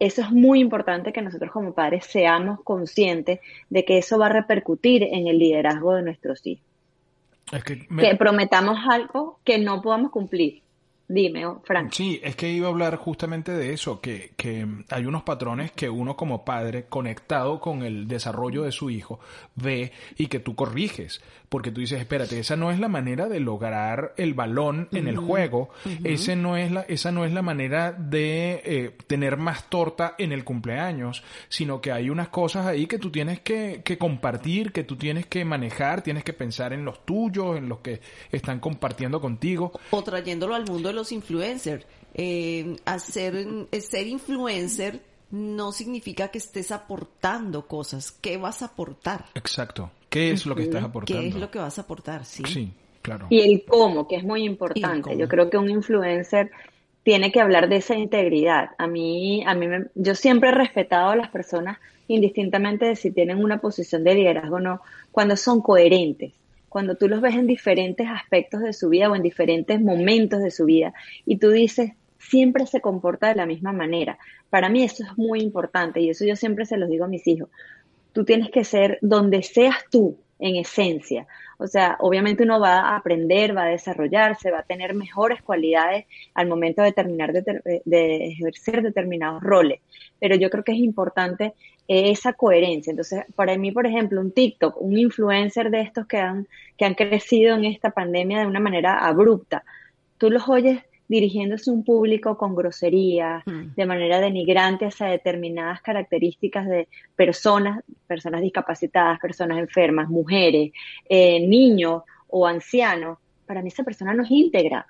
Eso 0.00 0.22
es 0.22 0.30
muy 0.30 0.60
importante 0.60 1.12
que 1.12 1.22
nosotros 1.22 1.50
como 1.50 1.74
padres 1.74 2.06
seamos 2.06 2.62
conscientes 2.62 3.40
de 3.68 3.84
que 3.84 3.98
eso 3.98 4.18
va 4.18 4.26
a 4.26 4.32
repercutir 4.32 5.02
en 5.02 5.26
el 5.26 5.38
liderazgo 5.38 5.94
de 5.94 6.02
nuestros 6.02 6.46
hijos 6.46 6.67
que, 7.64 8.16
prometamos 8.16 8.78
algo 8.88 9.40
que 9.44 9.58
no 9.58 9.82
podamos 9.82 10.10
cumplir. 10.10 10.62
Dime, 11.10 11.46
oh, 11.46 11.62
Frank. 11.64 11.90
Sí, 11.92 12.20
es 12.22 12.36
que 12.36 12.50
iba 12.50 12.68
a 12.68 12.70
hablar 12.70 12.96
justamente 12.96 13.52
de 13.52 13.72
eso, 13.72 13.98
que, 14.00 14.32
que, 14.36 14.66
hay 14.90 15.06
unos 15.06 15.22
patrones 15.22 15.72
que 15.72 15.88
uno 15.88 16.16
como 16.16 16.44
padre, 16.44 16.84
conectado 16.86 17.60
con 17.60 17.82
el 17.82 18.06
desarrollo 18.06 18.64
de 18.64 18.72
su 18.72 18.90
hijo, 18.90 19.18
ve 19.54 19.90
y 20.18 20.26
que 20.26 20.38
tú 20.38 20.54
corriges 20.54 21.22
porque 21.48 21.70
tú 21.70 21.80
dices, 21.80 22.00
espérate, 22.00 22.38
esa 22.38 22.56
no 22.56 22.70
es 22.70 22.78
la 22.78 22.88
manera 22.88 23.28
de 23.28 23.40
lograr 23.40 24.12
el 24.16 24.34
balón 24.34 24.88
en 24.92 25.08
el 25.08 25.16
juego, 25.16 25.70
ese 26.04 26.36
no 26.36 26.56
es 26.56 26.70
la, 26.70 26.82
esa 26.82 27.10
no 27.10 27.24
es 27.24 27.32
la 27.32 27.42
manera 27.42 27.92
de 27.92 28.62
eh, 28.64 28.96
tener 29.06 29.38
más 29.38 29.70
torta 29.70 30.14
en 30.18 30.32
el 30.32 30.44
cumpleaños, 30.44 31.22
sino 31.48 31.80
que 31.80 31.92
hay 31.92 32.10
unas 32.10 32.28
cosas 32.28 32.66
ahí 32.66 32.86
que 32.86 32.98
tú 32.98 33.10
tienes 33.10 33.40
que, 33.40 33.80
que 33.82 33.96
compartir, 33.96 34.72
que 34.72 34.84
tú 34.84 34.96
tienes 34.96 35.26
que 35.26 35.44
manejar, 35.44 36.02
tienes 36.02 36.22
que 36.22 36.34
pensar 36.34 36.72
en 36.72 36.84
los 36.84 37.04
tuyos, 37.06 37.56
en 37.56 37.68
los 37.68 37.78
que 37.78 38.00
están 38.30 38.60
compartiendo 38.60 39.20
contigo. 39.20 39.72
O 39.90 40.02
trayéndolo 40.02 40.54
al 40.54 40.66
mundo 40.66 40.90
de 40.90 40.94
los 40.98 41.12
influencers. 41.12 41.86
Eh, 42.14 42.76
hacer, 42.84 43.46
ser 43.80 44.06
influencer 44.06 45.00
no 45.30 45.72
significa 45.72 46.28
que 46.28 46.38
estés 46.38 46.72
aportando 46.72 47.66
cosas. 47.66 48.12
¿Qué 48.12 48.36
vas 48.36 48.62
a 48.62 48.66
aportar? 48.66 49.26
Exacto. 49.34 49.90
¿Qué 50.08 50.30
es 50.30 50.46
lo 50.46 50.54
que 50.54 50.62
estás 50.62 50.84
aportando? 50.84 51.22
¿Qué 51.22 51.28
es 51.28 51.34
lo 51.34 51.50
que 51.50 51.58
vas 51.58 51.78
a 51.78 51.82
aportar? 51.82 52.24
Sí. 52.24 52.42
Sí, 52.46 52.72
claro. 53.02 53.26
Y 53.30 53.40
el 53.40 53.64
cómo, 53.64 54.08
que 54.08 54.16
es 54.16 54.24
muy 54.24 54.44
importante. 54.44 55.16
Yo 55.16 55.28
creo 55.28 55.50
que 55.50 55.58
un 55.58 55.70
influencer 55.70 56.50
tiene 57.02 57.30
que 57.30 57.40
hablar 57.40 57.68
de 57.68 57.76
esa 57.76 57.94
integridad. 57.94 58.70
A 58.78 58.86
mí, 58.86 59.44
a 59.46 59.54
mí 59.54 59.66
yo 59.94 60.14
siempre 60.14 60.50
he 60.50 60.52
respetado 60.52 61.10
a 61.10 61.16
las 61.16 61.30
personas 61.30 61.78
indistintamente 62.08 62.86
de 62.86 62.96
si 62.96 63.10
tienen 63.10 63.44
una 63.44 63.60
posición 63.60 64.02
de 64.02 64.14
liderazgo 64.14 64.56
o 64.56 64.60
no, 64.60 64.80
cuando 65.12 65.36
son 65.36 65.60
coherentes, 65.60 66.32
cuando 66.68 66.96
tú 66.96 67.08
los 67.08 67.20
ves 67.20 67.34
en 67.34 67.46
diferentes 67.46 68.06
aspectos 68.08 68.60
de 68.60 68.72
su 68.72 68.88
vida 68.88 69.10
o 69.10 69.16
en 69.16 69.22
diferentes 69.22 69.80
momentos 69.80 70.42
de 70.42 70.50
su 70.50 70.64
vida 70.64 70.92
y 71.24 71.38
tú 71.38 71.50
dices, 71.50 71.92
siempre 72.18 72.66
se 72.66 72.80
comporta 72.80 73.28
de 73.28 73.36
la 73.36 73.46
misma 73.46 73.72
manera. 73.72 74.18
Para 74.50 74.68
mí 74.68 74.82
eso 74.82 75.04
es 75.04 75.16
muy 75.16 75.40
importante 75.40 76.00
y 76.00 76.10
eso 76.10 76.24
yo 76.24 76.36
siempre 76.36 76.66
se 76.66 76.76
los 76.76 76.88
digo 76.88 77.04
a 77.04 77.08
mis 77.08 77.26
hijos. 77.26 77.48
Tú 78.12 78.24
tienes 78.24 78.50
que 78.50 78.64
ser 78.64 78.98
donde 79.02 79.42
seas 79.42 79.76
tú, 79.90 80.18
en 80.38 80.56
esencia. 80.56 81.26
O 81.58 81.66
sea, 81.66 81.96
obviamente 82.00 82.44
uno 82.44 82.60
va 82.60 82.80
a 82.80 82.96
aprender, 82.96 83.56
va 83.56 83.64
a 83.64 83.68
desarrollarse, 83.70 84.50
va 84.50 84.60
a 84.60 84.64
tener 84.64 84.94
mejores 84.94 85.42
cualidades 85.42 86.06
al 86.34 86.46
momento 86.46 86.82
de 86.82 86.92
terminar 86.92 87.32
de, 87.32 87.82
de 87.84 88.26
ejercer 88.28 88.82
determinados 88.82 89.42
roles. 89.42 89.80
Pero 90.20 90.36
yo 90.36 90.50
creo 90.50 90.64
que 90.64 90.72
es 90.72 90.78
importante 90.78 91.54
esa 91.88 92.34
coherencia. 92.34 92.90
Entonces, 92.90 93.24
para 93.34 93.56
mí, 93.56 93.72
por 93.72 93.86
ejemplo, 93.86 94.20
un 94.20 94.30
TikTok, 94.30 94.80
un 94.80 94.98
influencer 94.98 95.70
de 95.70 95.80
estos 95.80 96.06
que 96.06 96.18
han, 96.18 96.46
que 96.76 96.84
han 96.84 96.94
crecido 96.94 97.56
en 97.56 97.64
esta 97.64 97.90
pandemia 97.90 98.40
de 98.40 98.46
una 98.46 98.60
manera 98.60 99.06
abrupta, 99.06 99.64
tú 100.18 100.30
los 100.30 100.46
oyes 100.48 100.82
dirigiéndose 101.08 101.70
a 101.70 101.72
un 101.72 101.84
público 101.84 102.36
con 102.36 102.54
grosería, 102.54 103.42
mm. 103.46 103.74
de 103.74 103.86
manera 103.86 104.20
denigrante 104.20 104.84
hacia 104.84 105.06
determinadas 105.06 105.80
características 105.80 106.68
de 106.68 106.86
personas, 107.16 107.82
personas 108.06 108.42
discapacitadas, 108.42 109.18
personas 109.18 109.58
enfermas, 109.58 110.10
mujeres, 110.10 110.72
eh, 111.08 111.40
niños 111.40 112.02
o 112.28 112.46
ancianos, 112.46 113.16
para 113.46 113.62
mí 113.62 113.68
esa 113.68 113.82
persona 113.82 114.12
no 114.12 114.22
es 114.22 114.30
íntegra. 114.30 114.86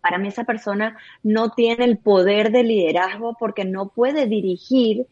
Para 0.00 0.18
mí 0.18 0.28
esa 0.28 0.44
persona 0.44 0.96
no 1.24 1.50
tiene 1.50 1.84
el 1.84 1.98
poder 1.98 2.52
de 2.52 2.62
liderazgo 2.62 3.36
porque 3.38 3.64
no 3.64 3.88
puede 3.88 4.26
dirigir 4.26 5.06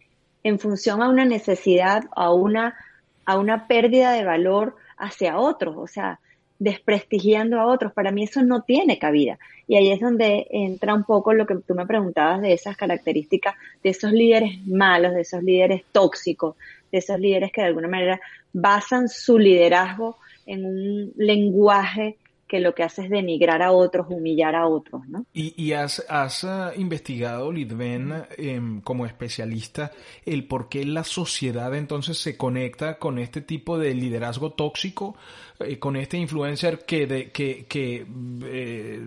en 0.45 0.59
función 0.59 1.03
a 1.03 1.09
una 1.09 1.25
necesidad, 1.25 2.05
a 2.15 2.33
una, 2.33 2.77
a 3.25 3.39
una 3.39 3.67
pérdida 3.67 4.13
de 4.13 4.25
valor 4.25 4.77
hacia 4.97 5.39
otros. 5.39 5.77
O 5.77 5.87
sea, 5.87 6.21
desprestigiando 6.63 7.59
a 7.59 7.67
otros. 7.67 7.93
Para 7.93 8.13
mí 8.13 8.23
eso 8.23 8.43
no 8.43 8.63
tiene 8.63 8.99
cabida. 8.99 9.39
Y 9.67 9.77
ahí 9.77 9.91
es 9.91 10.01
donde 10.01 10.47
entra 10.51 10.95
un 10.95 11.03
poco 11.03 11.33
lo 11.33 11.45
que 11.45 11.57
tú 11.57 11.75
me 11.75 11.87
preguntabas 11.87 12.41
de 12.41 12.53
esas 12.53 12.77
características, 12.77 13.57
de 13.83 13.91
esos 13.91 14.13
líderes 14.13 14.65
malos, 14.67 15.13
de 15.13 15.23
esos 15.23 15.43
líderes 15.43 15.83
tóxicos, 15.91 16.55
de 16.93 16.99
esos 16.99 17.19
líderes 17.19 17.51
que 17.51 17.63
de 17.63 17.69
alguna 17.69 17.89
manera 17.89 18.21
basan 18.53 19.09
su 19.09 19.39
liderazgo 19.39 20.19
en 20.47 20.65
un 20.65 21.13
lenguaje 21.17 22.17
que 22.53 22.61
lo 22.61 22.75
que 22.75 22.83
hace 22.83 23.05
es 23.05 23.09
denigrar 23.09 23.63
a 23.63 23.73
otros, 23.73 24.09
humillar 24.11 24.55
a 24.55 24.67
otros, 24.67 25.09
¿no? 25.09 25.25
Y, 25.33 25.73
has, 25.73 26.05
has 26.07 26.45
uh, 26.45 26.79
investigado, 26.79 27.51
Lidven, 27.51 28.27
em, 28.37 28.83
como 28.83 29.07
especialista, 29.07 29.91
el 30.27 30.47
por 30.47 30.69
qué 30.69 30.85
la 30.85 31.03
sociedad 31.03 31.75
entonces 31.75 32.19
se 32.19 32.37
conecta 32.37 32.99
con 32.99 33.19
este 33.19 33.41
tipo 33.41 33.79
de 33.79 33.95
liderazgo 33.95 34.53
tóxico, 34.53 35.17
eh, 35.17 35.52
con 35.79 35.97
este 35.97 36.17
influencer 36.19 36.85
que, 36.85 37.07
de, 37.07 37.31
que, 37.31 37.67
que 37.67 38.07
eh, 38.45 39.01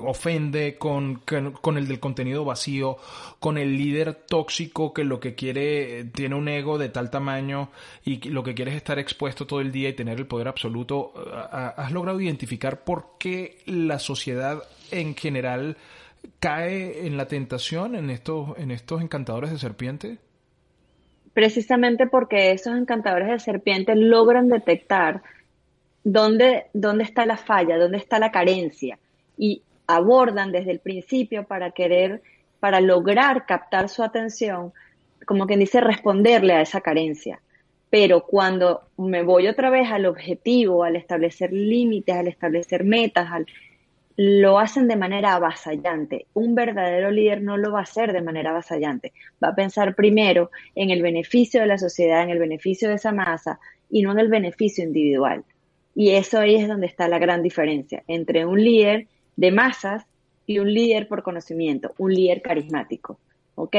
ofende 0.00 0.76
con, 0.78 1.22
con, 1.60 1.78
el 1.78 1.88
del 1.88 2.00
contenido 2.00 2.44
vacío, 2.44 2.96
con 3.38 3.58
el 3.58 3.76
líder 3.76 4.14
tóxico 4.14 4.92
que 4.92 5.04
lo 5.04 5.20
que 5.20 5.34
quiere, 5.34 6.04
tiene 6.04 6.34
un 6.34 6.48
ego 6.48 6.78
de 6.78 6.88
tal 6.88 7.10
tamaño 7.10 7.70
y 8.04 8.28
lo 8.28 8.42
que 8.42 8.54
quiere 8.54 8.70
es 8.70 8.76
estar 8.76 8.98
expuesto 8.98 9.46
todo 9.46 9.60
el 9.60 9.72
día 9.72 9.88
y 9.88 9.94
tener 9.94 10.18
el 10.18 10.26
poder 10.26 10.48
absoluto. 10.48 11.12
¿Has 11.50 11.92
logrado 11.92 12.20
identificar 12.20 12.84
por 12.84 13.18
qué 13.18 13.58
la 13.66 13.98
sociedad 13.98 14.62
en 14.90 15.14
general 15.14 15.76
cae 16.38 17.06
en 17.06 17.16
la 17.16 17.26
tentación 17.26 17.94
en 17.94 18.10
estos, 18.10 18.56
en 18.58 18.70
estos 18.70 19.02
encantadores 19.02 19.50
de 19.50 19.58
serpiente? 19.58 20.18
Precisamente 21.34 22.06
porque 22.06 22.52
esos 22.52 22.76
encantadores 22.76 23.28
de 23.28 23.38
serpiente 23.38 23.96
logran 23.96 24.48
detectar 24.48 25.22
dónde, 26.04 26.66
dónde 26.72 27.04
está 27.04 27.26
la 27.26 27.36
falla, 27.36 27.78
dónde 27.78 27.98
está 27.98 28.18
la 28.18 28.30
carencia 28.30 28.98
y 29.36 29.62
abordan 29.86 30.52
desde 30.52 30.72
el 30.72 30.80
principio 30.80 31.44
para 31.44 31.72
querer, 31.72 32.22
para 32.60 32.80
lograr 32.80 33.46
captar 33.46 33.88
su 33.88 34.02
atención, 34.02 34.72
como 35.26 35.46
quien 35.46 35.60
dice, 35.60 35.80
responderle 35.80 36.54
a 36.54 36.62
esa 36.62 36.80
carencia. 36.80 37.40
Pero 37.90 38.22
cuando 38.22 38.82
me 38.96 39.22
voy 39.22 39.48
otra 39.48 39.68
vez 39.68 39.90
al 39.90 40.06
objetivo, 40.06 40.84
al 40.84 40.96
establecer 40.96 41.52
límites, 41.52 42.14
al 42.14 42.28
establecer 42.28 42.84
metas, 42.84 43.28
lo 44.16 44.58
hacen 44.58 44.88
de 44.88 44.96
manera 44.96 45.34
avasallante. 45.34 46.26
Un 46.34 46.54
verdadero 46.54 47.10
líder 47.10 47.42
no 47.42 47.56
lo 47.56 47.72
va 47.72 47.80
a 47.80 47.82
hacer 47.82 48.12
de 48.12 48.22
manera 48.22 48.50
avasallante. 48.50 49.12
Va 49.42 49.48
a 49.48 49.54
pensar 49.54 49.94
primero 49.94 50.50
en 50.74 50.90
el 50.90 51.02
beneficio 51.02 51.60
de 51.60 51.66
la 51.66 51.78
sociedad, 51.78 52.22
en 52.22 52.30
el 52.30 52.38
beneficio 52.38 52.88
de 52.88 52.96
esa 52.96 53.12
masa 53.12 53.58
y 53.90 54.02
no 54.02 54.12
en 54.12 54.20
el 54.20 54.28
beneficio 54.28 54.84
individual. 54.84 55.44
Y 55.94 56.10
eso 56.10 56.38
ahí 56.38 56.56
es 56.56 56.68
donde 56.68 56.86
está 56.86 57.08
la 57.08 57.18
gran 57.18 57.42
diferencia 57.42 58.02
entre 58.08 58.46
un 58.46 58.62
líder 58.62 59.08
de 59.36 59.50
masas 59.50 60.04
y 60.46 60.58
un 60.58 60.72
líder 60.72 61.08
por 61.08 61.22
conocimiento, 61.22 61.94
un 61.98 62.14
líder 62.14 62.42
carismático. 62.42 63.18
¿Ok? 63.54 63.76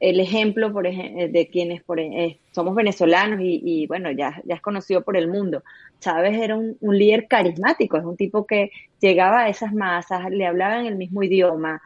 El 0.00 0.18
ejemplo, 0.18 0.66
ejemplo, 0.84 1.28
de 1.28 1.48
quienes 1.48 1.82
eh, 1.96 2.38
somos 2.50 2.74
venezolanos 2.74 3.38
y, 3.40 3.86
bueno, 3.86 4.10
ya, 4.10 4.42
ya 4.44 4.56
es 4.56 4.60
conocido 4.60 5.02
por 5.02 5.16
el 5.16 5.28
mundo. 5.28 5.62
Chávez 6.00 6.36
era 6.38 6.56
un, 6.56 6.76
un, 6.80 6.98
líder 6.98 7.28
carismático, 7.28 7.96
es 7.96 8.04
un 8.04 8.16
tipo 8.16 8.44
que 8.44 8.72
llegaba 9.00 9.42
a 9.42 9.48
esas 9.48 9.72
masas, 9.72 10.28
le 10.30 10.44
hablaba 10.44 10.80
en 10.80 10.86
el 10.86 10.96
mismo 10.96 11.22
idioma, 11.22 11.80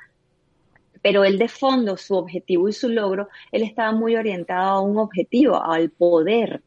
pero 1.02 1.24
él 1.24 1.38
de 1.38 1.48
fondo, 1.48 1.96
su 1.96 2.16
objetivo 2.16 2.68
y 2.68 2.72
su 2.72 2.88
logro, 2.88 3.28
él 3.52 3.62
estaba 3.62 3.92
muy 3.92 4.16
orientado 4.16 4.70
a 4.70 4.80
un 4.80 4.98
objetivo, 4.98 5.62
al 5.62 5.90
poder. 5.90 6.62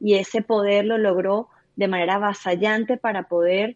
Y 0.00 0.16
ese 0.16 0.42
poder 0.42 0.84
lo 0.84 0.98
logró 0.98 1.48
de 1.80 1.88
manera 1.88 2.16
avasallante 2.16 2.98
para 2.98 3.22
poder 3.22 3.74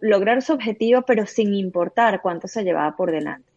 lograr 0.00 0.42
su 0.42 0.52
objetivo, 0.52 1.02
pero 1.02 1.26
sin 1.26 1.54
importar 1.54 2.22
cuánto 2.22 2.46
se 2.46 2.62
llevaba 2.62 2.94
por 2.96 3.10
delante. 3.10 3.50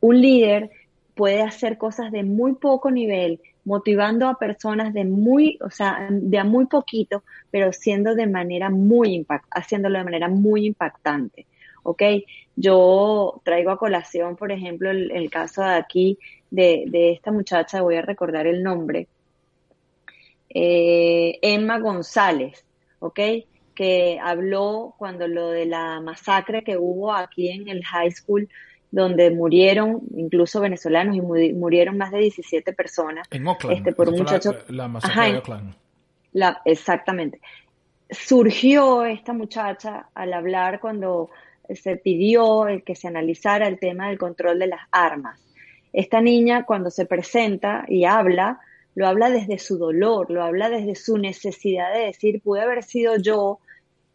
Un 0.00 0.20
líder 0.20 0.70
puede 1.14 1.42
hacer 1.42 1.78
cosas 1.78 2.10
de 2.10 2.24
muy 2.24 2.56
poco 2.56 2.90
nivel, 2.90 3.40
motivando 3.64 4.26
a 4.28 4.36
personas 4.36 4.92
de 4.92 5.04
muy, 5.04 5.58
o 5.62 5.70
sea, 5.70 6.08
de 6.10 6.38
a 6.38 6.44
muy 6.44 6.66
poquito, 6.66 7.22
pero 7.52 7.72
siendo 7.72 8.16
de 8.16 8.26
manera 8.26 8.68
muy 8.68 9.14
impact, 9.14 9.46
haciéndolo 9.52 9.98
de 9.98 10.04
manera 10.04 10.28
muy 10.28 10.66
impactante. 10.66 11.46
¿ok? 11.84 12.02
Yo 12.56 13.40
traigo 13.44 13.70
a 13.70 13.78
colación, 13.78 14.34
por 14.34 14.50
ejemplo, 14.50 14.90
el, 14.90 15.30
caso 15.30 15.62
de 15.62 15.74
aquí 15.74 16.18
de, 16.50 16.84
de, 16.88 17.12
esta 17.12 17.30
muchacha, 17.30 17.80
voy 17.80 17.94
a 17.94 18.02
recordar 18.02 18.48
el 18.48 18.60
nombre, 18.62 19.06
eh, 20.48 21.38
Emma 21.42 21.78
González, 21.78 22.64
¿ok? 23.04 23.20
Que 23.74 24.18
habló 24.22 24.94
cuando 24.98 25.28
lo 25.28 25.50
de 25.50 25.66
la 25.66 26.00
masacre 26.00 26.64
que 26.64 26.78
hubo 26.78 27.12
aquí 27.12 27.50
en 27.50 27.68
el 27.68 27.84
high 27.84 28.10
school, 28.10 28.48
donde 28.90 29.30
murieron 29.30 30.00
incluso 30.16 30.60
venezolanos 30.60 31.16
y 31.16 31.20
murieron 31.20 31.98
más 31.98 32.12
de 32.12 32.18
17 32.18 32.72
personas. 32.72 33.26
En 33.30 33.46
Oakland. 33.46 33.76
Este, 33.76 33.92
por 33.92 34.08
un 34.08 34.18
muchacho. 34.18 34.56
La, 34.68 34.88
masacre 34.88 35.32
de 35.32 35.38
Oakland. 35.38 35.74
La, 36.32 36.62
exactamente. 36.64 37.40
Surgió 38.08 39.04
esta 39.04 39.32
muchacha 39.32 40.08
al 40.14 40.32
hablar 40.32 40.80
cuando 40.80 41.30
se 41.68 41.96
pidió 41.96 42.66
que 42.86 42.94
se 42.94 43.08
analizara 43.08 43.66
el 43.66 43.78
tema 43.78 44.08
del 44.08 44.18
control 44.18 44.58
de 44.58 44.68
las 44.68 44.80
armas. 44.92 45.40
Esta 45.92 46.20
niña 46.20 46.64
cuando 46.64 46.90
se 46.90 47.06
presenta 47.06 47.84
y 47.88 48.04
habla, 48.04 48.60
lo 48.94 49.06
habla 49.06 49.30
desde 49.30 49.58
su 49.58 49.78
dolor, 49.78 50.30
lo 50.30 50.42
habla 50.42 50.70
desde 50.70 50.94
su 50.94 51.18
necesidad 51.18 51.92
de 51.92 52.06
decir, 52.06 52.40
pude 52.40 52.60
haber 52.60 52.82
sido 52.82 53.16
yo 53.16 53.58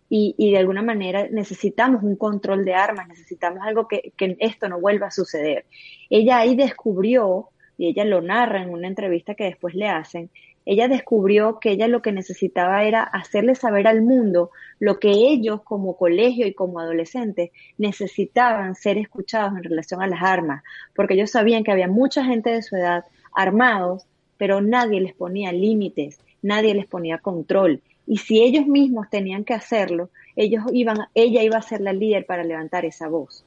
y, 0.09 0.35
y 0.37 0.51
de 0.51 0.57
alguna 0.57 0.81
manera 0.81 1.27
necesitamos 1.29 2.03
un 2.03 2.15
control 2.15 2.65
de 2.65 2.73
armas, 2.73 3.07
necesitamos 3.07 3.61
algo 3.65 3.87
que, 3.87 4.13
que 4.17 4.35
esto 4.39 4.67
no 4.69 4.79
vuelva 4.79 5.07
a 5.07 5.11
suceder. 5.11 5.65
Ella 6.09 6.39
ahí 6.39 6.55
descubrió, 6.55 7.49
y 7.77 7.87
ella 7.87 8.05
lo 8.05 8.21
narra 8.21 8.61
en 8.61 8.69
una 8.69 8.87
entrevista 8.87 9.35
que 9.35 9.45
después 9.45 9.75
le 9.75 9.87
hacen, 9.87 10.29
ella 10.65 10.87
descubrió 10.87 11.59
que 11.59 11.71
ella 11.71 11.87
lo 11.87 12.01
que 12.01 12.11
necesitaba 12.11 12.83
era 12.83 13.01
hacerle 13.01 13.55
saber 13.55 13.87
al 13.87 14.03
mundo 14.03 14.51
lo 14.77 14.99
que 14.99 15.09
ellos 15.09 15.61
como 15.63 15.97
colegio 15.97 16.45
y 16.45 16.53
como 16.53 16.79
adolescentes 16.79 17.49
necesitaban 17.77 18.75
ser 18.75 18.97
escuchados 18.97 19.57
en 19.57 19.63
relación 19.63 20.01
a 20.03 20.07
las 20.07 20.21
armas, 20.21 20.63
porque 20.93 21.15
ellos 21.15 21.31
sabían 21.31 21.63
que 21.63 21.71
había 21.71 21.87
mucha 21.87 22.23
gente 22.23 22.51
de 22.51 22.61
su 22.61 22.75
edad 22.75 23.05
armados, 23.33 24.05
pero 24.39 24.61
nadie 24.61 25.01
les 25.01 25.13
ponía 25.13 25.51
límites, 25.51 26.17
nadie 26.41 26.73
les 26.73 26.87
ponía 26.87 27.19
control. 27.19 27.81
Y 28.07 28.17
si 28.17 28.41
ellos 28.41 28.65
mismos 28.65 29.09
tenían 29.11 29.43
que 29.43 29.53
hacerlo, 29.53 30.09
ellos 30.35 30.63
iban, 30.71 31.07
ella 31.13 31.43
iba 31.43 31.57
a 31.57 31.61
ser 31.61 31.81
la 31.81 31.93
líder 31.93 32.25
para 32.25 32.45
levantar 32.45 32.85
esa 32.85 33.09
voz. 33.09 33.43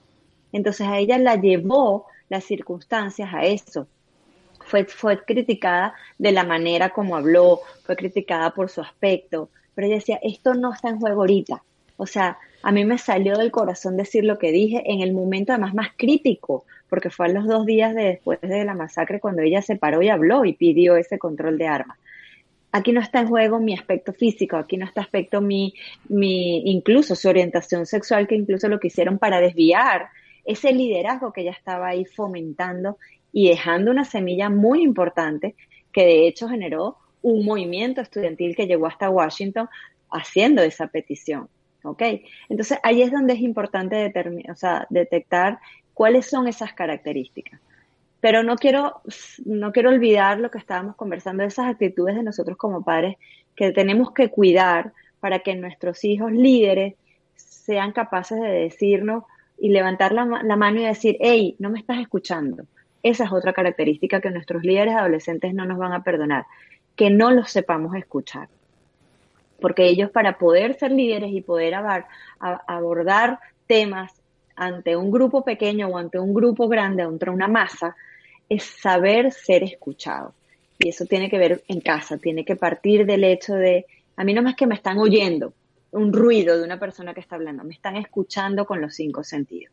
Entonces 0.53 0.87
a 0.87 0.99
ella 0.99 1.19
la 1.19 1.37
llevó 1.37 2.05
las 2.29 2.45
circunstancias 2.45 3.31
a 3.33 3.45
eso, 3.45 3.89
fue, 4.67 4.85
fue 4.85 5.25
criticada 5.25 5.95
de 6.19 6.31
la 6.31 6.45
manera 6.45 6.91
como 6.91 7.17
habló, 7.17 7.61
fue 7.85 7.97
criticada 7.97 8.51
por 8.51 8.69
su 8.69 8.83
aspecto, 8.83 9.49
pero 9.75 9.87
ella 9.87 9.97
decía, 9.97 10.21
esto 10.23 10.53
no 10.55 10.75
está 10.75 10.91
en 10.91 11.01
juego 11.01 11.23
ahorita. 11.23 11.63
O 12.03 12.07
sea, 12.09 12.37
a 12.65 12.73
mí 12.73 12.85
me 12.85 12.99
salió 12.99 13.39
del 13.39 13.53
corazón 13.53 13.97
decir 13.97 14.25
lo 14.25 14.37
que 14.37 14.51
dije 14.51 14.83
en 14.87 15.03
el 15.03 15.13
momento 15.13 15.53
además 15.53 15.73
más 15.73 15.91
crítico, 15.97 16.65
porque 16.89 17.11
fue 17.11 17.27
a 17.27 17.29
los 17.29 17.47
dos 17.47 17.65
días 17.65 17.95
de 17.95 18.03
después 18.03 18.41
de 18.41 18.65
la 18.65 18.75
masacre 18.75 19.21
cuando 19.21 19.43
ella 19.43 19.63
se 19.63 19.77
paró 19.77 20.03
y 20.03 20.09
habló 20.09 20.45
y 20.45 20.55
pidió 20.55 20.97
ese 20.97 21.21
control 21.21 21.59
de 21.59 21.69
armas. 21.69 21.97
Aquí 22.73 22.91
no 22.91 23.01
está 23.01 23.21
en 23.21 23.29
juego 23.29 23.61
mi 23.61 23.73
aspecto 23.73 24.13
físico, 24.13 24.57
aquí 24.57 24.77
no 24.77 24.85
está 24.85 25.01
aspecto 25.01 25.41
mi, 25.41 25.75
mi, 26.09 26.73
incluso 26.73 27.15
su 27.15 27.29
orientación 27.29 27.87
sexual, 27.87 28.27
que 28.27 28.35
incluso 28.35 28.67
lo 28.67 28.81
que 28.81 28.89
hicieron 28.89 29.21
para 29.21 29.41
desviar 29.41 30.09
ese 30.45 30.73
liderazgo 30.73 31.33
que 31.33 31.43
ella 31.43 31.53
estaba 31.53 31.87
ahí 31.87 32.05
fomentando 32.05 32.99
y 33.33 33.49
dejando 33.49 33.93
una 33.93 34.05
semilla 34.05 34.51
muy 34.51 34.83
importante 34.83 35.55
que 35.93 36.05
de 36.05 36.27
hecho 36.27 36.49
generó 36.49 36.97
un 37.23 37.45
movimiento 37.45 38.01
estudiantil 38.01 38.57
que 38.57 38.67
llegó 38.67 38.89
hasta 38.89 39.09
Washington 39.09 39.69
haciendo 40.11 40.63
esa 40.63 40.89
petición. 40.89 41.49
¿Ok? 41.85 42.03
Entonces 42.49 42.79
ahí 42.83 43.03
es 43.03 43.11
donde 43.11 43.35
es 43.35 43.41
importante 43.41 44.13
o 44.51 44.55
sea, 44.55 44.87
detectar 44.91 45.59
cuáles 45.95 46.27
son 46.27 46.49
esas 46.49 46.73
características. 46.73 47.61
Pero 48.21 48.43
no 48.43 48.57
quiero, 48.57 49.03
no 49.45 49.73
quiero 49.73 49.91
olvidar 49.91 50.39
lo 50.39 50.51
que 50.51 50.59
estábamos 50.59 50.97
conversando, 50.97 51.43
esas 51.43 51.67
actitudes 51.67 52.15
de 52.15 52.23
nosotros 52.23 52.57
como 52.57 52.85
padres 52.85 53.17
que 53.57 53.73
tenemos 53.73 54.13
que 54.13 54.29
cuidar 54.29 54.93
para 55.21 55.41
que 55.41 55.55
nuestros 55.55 56.05
hijos 56.05 56.33
líderes 56.33 56.95
sean 57.35 57.93
capaces 57.93 58.41
de 58.41 58.49
decirnos 58.49 59.25
y 59.59 59.71
levantar 59.71 60.13
la, 60.13 60.25
la 60.25 60.57
mano 60.57 60.81
y 60.81 60.85
decir, 60.85 61.17
hey, 61.21 61.57
no 61.59 61.71
me 61.71 61.79
estás 61.79 61.99
escuchando 61.99 62.65
esa 63.03 63.25
es 63.25 63.33
otra 63.33 63.53
característica 63.53 64.21
que 64.21 64.31
nuestros 64.31 64.63
líderes 64.63 64.95
adolescentes 64.95 65.53
no 65.55 65.67
nos 65.67 65.79
van 65.79 65.93
a 65.93 66.05
perdonar, 66.05 66.47
que 66.97 67.11
no 67.11 67.31
los 67.31 67.51
sepamos 67.51 67.95
escuchar. 67.97 68.49
Porque 69.63 69.87
ellos 69.87 70.11
para 70.11 70.37
poder 70.37 70.79
ser 70.79 70.93
líderes 70.93 71.33
y 71.33 71.41
poder 71.41 71.75
abordar 72.39 73.39
temas 73.67 74.13
ante 74.55 74.97
un 74.97 75.11
grupo 75.11 75.43
pequeño 75.43 75.89
o 75.89 75.97
ante 75.97 76.19
un 76.19 76.35
grupo 76.35 76.69
grande, 76.69 77.03
ante 77.03 77.31
una 77.31 77.49
masa, 77.49 77.97
es 78.49 78.65
saber 78.65 79.33
ser 79.33 79.63
escuchado. 79.63 80.35
Y 80.79 80.91
eso 80.91 81.07
tiene 81.07 81.31
que 81.31 81.39
ver 81.39 81.63
en 81.69 81.81
casa, 81.81 82.19
tiene 82.19 82.45
que 82.45 82.57
partir 82.57 83.07
del 83.07 83.25
hecho 83.25 83.55
de, 83.55 83.87
a 84.17 84.25
mí 84.25 84.35
no 84.35 84.43
más 84.43 84.57
que 84.57 84.67
me 84.67 84.75
están 84.75 84.99
oyendo 84.99 85.55
un 85.93 86.13
ruido 86.13 86.59
de 86.59 86.65
una 86.65 86.79
persona 86.79 87.15
que 87.15 87.21
está 87.21 87.37
hablando, 87.37 87.65
me 87.65 87.75
están 87.75 87.97
escuchando 87.97 88.67
con 88.67 88.81
los 88.81 88.95
cinco 88.95 89.23
sentidos. 89.25 89.73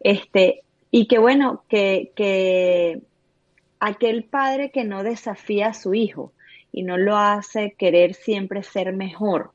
Este, 0.00 0.62
y 0.90 1.06
que 1.06 1.18
bueno, 1.18 1.64
que, 1.68 2.12
que 2.16 3.02
aquel 3.80 4.24
padre 4.24 4.70
que 4.70 4.84
no 4.84 5.02
desafía 5.02 5.68
a 5.68 5.74
su 5.74 5.94
hijo 5.94 6.32
y 6.72 6.82
no 6.82 6.96
lo 6.96 7.16
hace 7.16 7.74
querer 7.78 8.14
siempre 8.14 8.62
ser 8.62 8.92
mejor, 8.94 9.52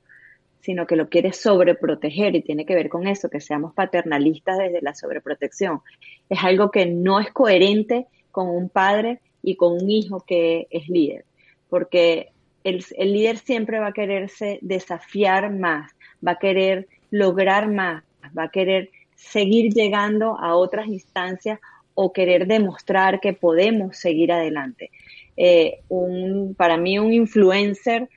sino 0.61 0.85
que 0.85 0.95
lo 0.95 1.09
quiere 1.09 1.33
sobreproteger 1.33 2.35
y 2.35 2.41
tiene 2.41 2.65
que 2.65 2.75
ver 2.75 2.89
con 2.89 3.07
eso, 3.07 3.29
que 3.29 3.41
seamos 3.41 3.73
paternalistas 3.73 4.57
desde 4.57 4.81
la 4.81 4.93
sobreprotección. 4.93 5.81
Es 6.29 6.43
algo 6.43 6.71
que 6.71 6.85
no 6.85 7.19
es 7.19 7.31
coherente 7.31 8.05
con 8.31 8.49
un 8.49 8.69
padre 8.69 9.19
y 9.41 9.55
con 9.55 9.73
un 9.73 9.89
hijo 9.89 10.23
que 10.25 10.67
es 10.69 10.87
líder, 10.89 11.25
porque 11.69 12.29
el, 12.63 12.85
el 12.97 13.13
líder 13.13 13.37
siempre 13.37 13.79
va 13.79 13.87
a 13.87 13.93
quererse 13.93 14.59
desafiar 14.61 15.51
más, 15.51 15.91
va 16.25 16.33
a 16.33 16.39
querer 16.39 16.87
lograr 17.11 17.69
más, 17.71 18.03
va 18.37 18.43
a 18.43 18.51
querer 18.51 18.89
seguir 19.15 19.73
llegando 19.73 20.37
a 20.37 20.55
otras 20.55 20.87
instancias 20.87 21.59
o 21.95 22.13
querer 22.13 22.45
demostrar 22.45 23.19
que 23.19 23.33
podemos 23.33 23.97
seguir 23.97 24.31
adelante. 24.31 24.91
Eh, 25.37 25.81
un, 25.87 26.55
para 26.55 26.77
mí 26.77 26.99
un 26.99 27.13
influencer, 27.13 28.09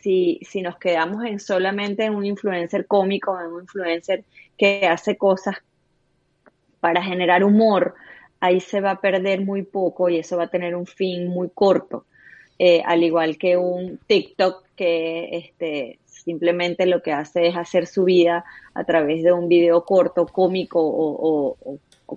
si, 0.00 0.40
si 0.42 0.62
nos 0.62 0.78
quedamos 0.78 1.24
en 1.24 1.40
solamente 1.40 2.04
en 2.04 2.14
un 2.14 2.26
influencer 2.26 2.86
cómico, 2.86 3.38
en 3.40 3.46
un 3.46 3.62
influencer 3.62 4.24
que 4.58 4.86
hace 4.86 5.16
cosas 5.16 5.56
para 6.80 7.02
generar 7.02 7.42
humor, 7.44 7.94
ahí 8.40 8.60
se 8.60 8.80
va 8.80 8.92
a 8.92 9.00
perder 9.00 9.40
muy 9.40 9.62
poco 9.62 10.08
y 10.08 10.18
eso 10.18 10.36
va 10.36 10.44
a 10.44 10.50
tener 10.50 10.74
un 10.74 10.86
fin 10.86 11.28
muy 11.28 11.48
corto. 11.54 12.04
Eh, 12.58 12.82
al 12.84 13.02
igual 13.02 13.38
que 13.38 13.56
un 13.56 13.98
TikTok 14.06 14.64
que 14.76 15.36
este, 15.36 15.98
simplemente 16.04 16.86
lo 16.86 17.02
que 17.02 17.12
hace 17.12 17.46
es 17.46 17.56
hacer 17.56 17.86
su 17.86 18.04
vida 18.04 18.44
a 18.74 18.84
través 18.84 19.22
de 19.22 19.32
un 19.32 19.48
video 19.48 19.84
corto, 19.84 20.26
cómico 20.26 20.80
o, 20.80 21.56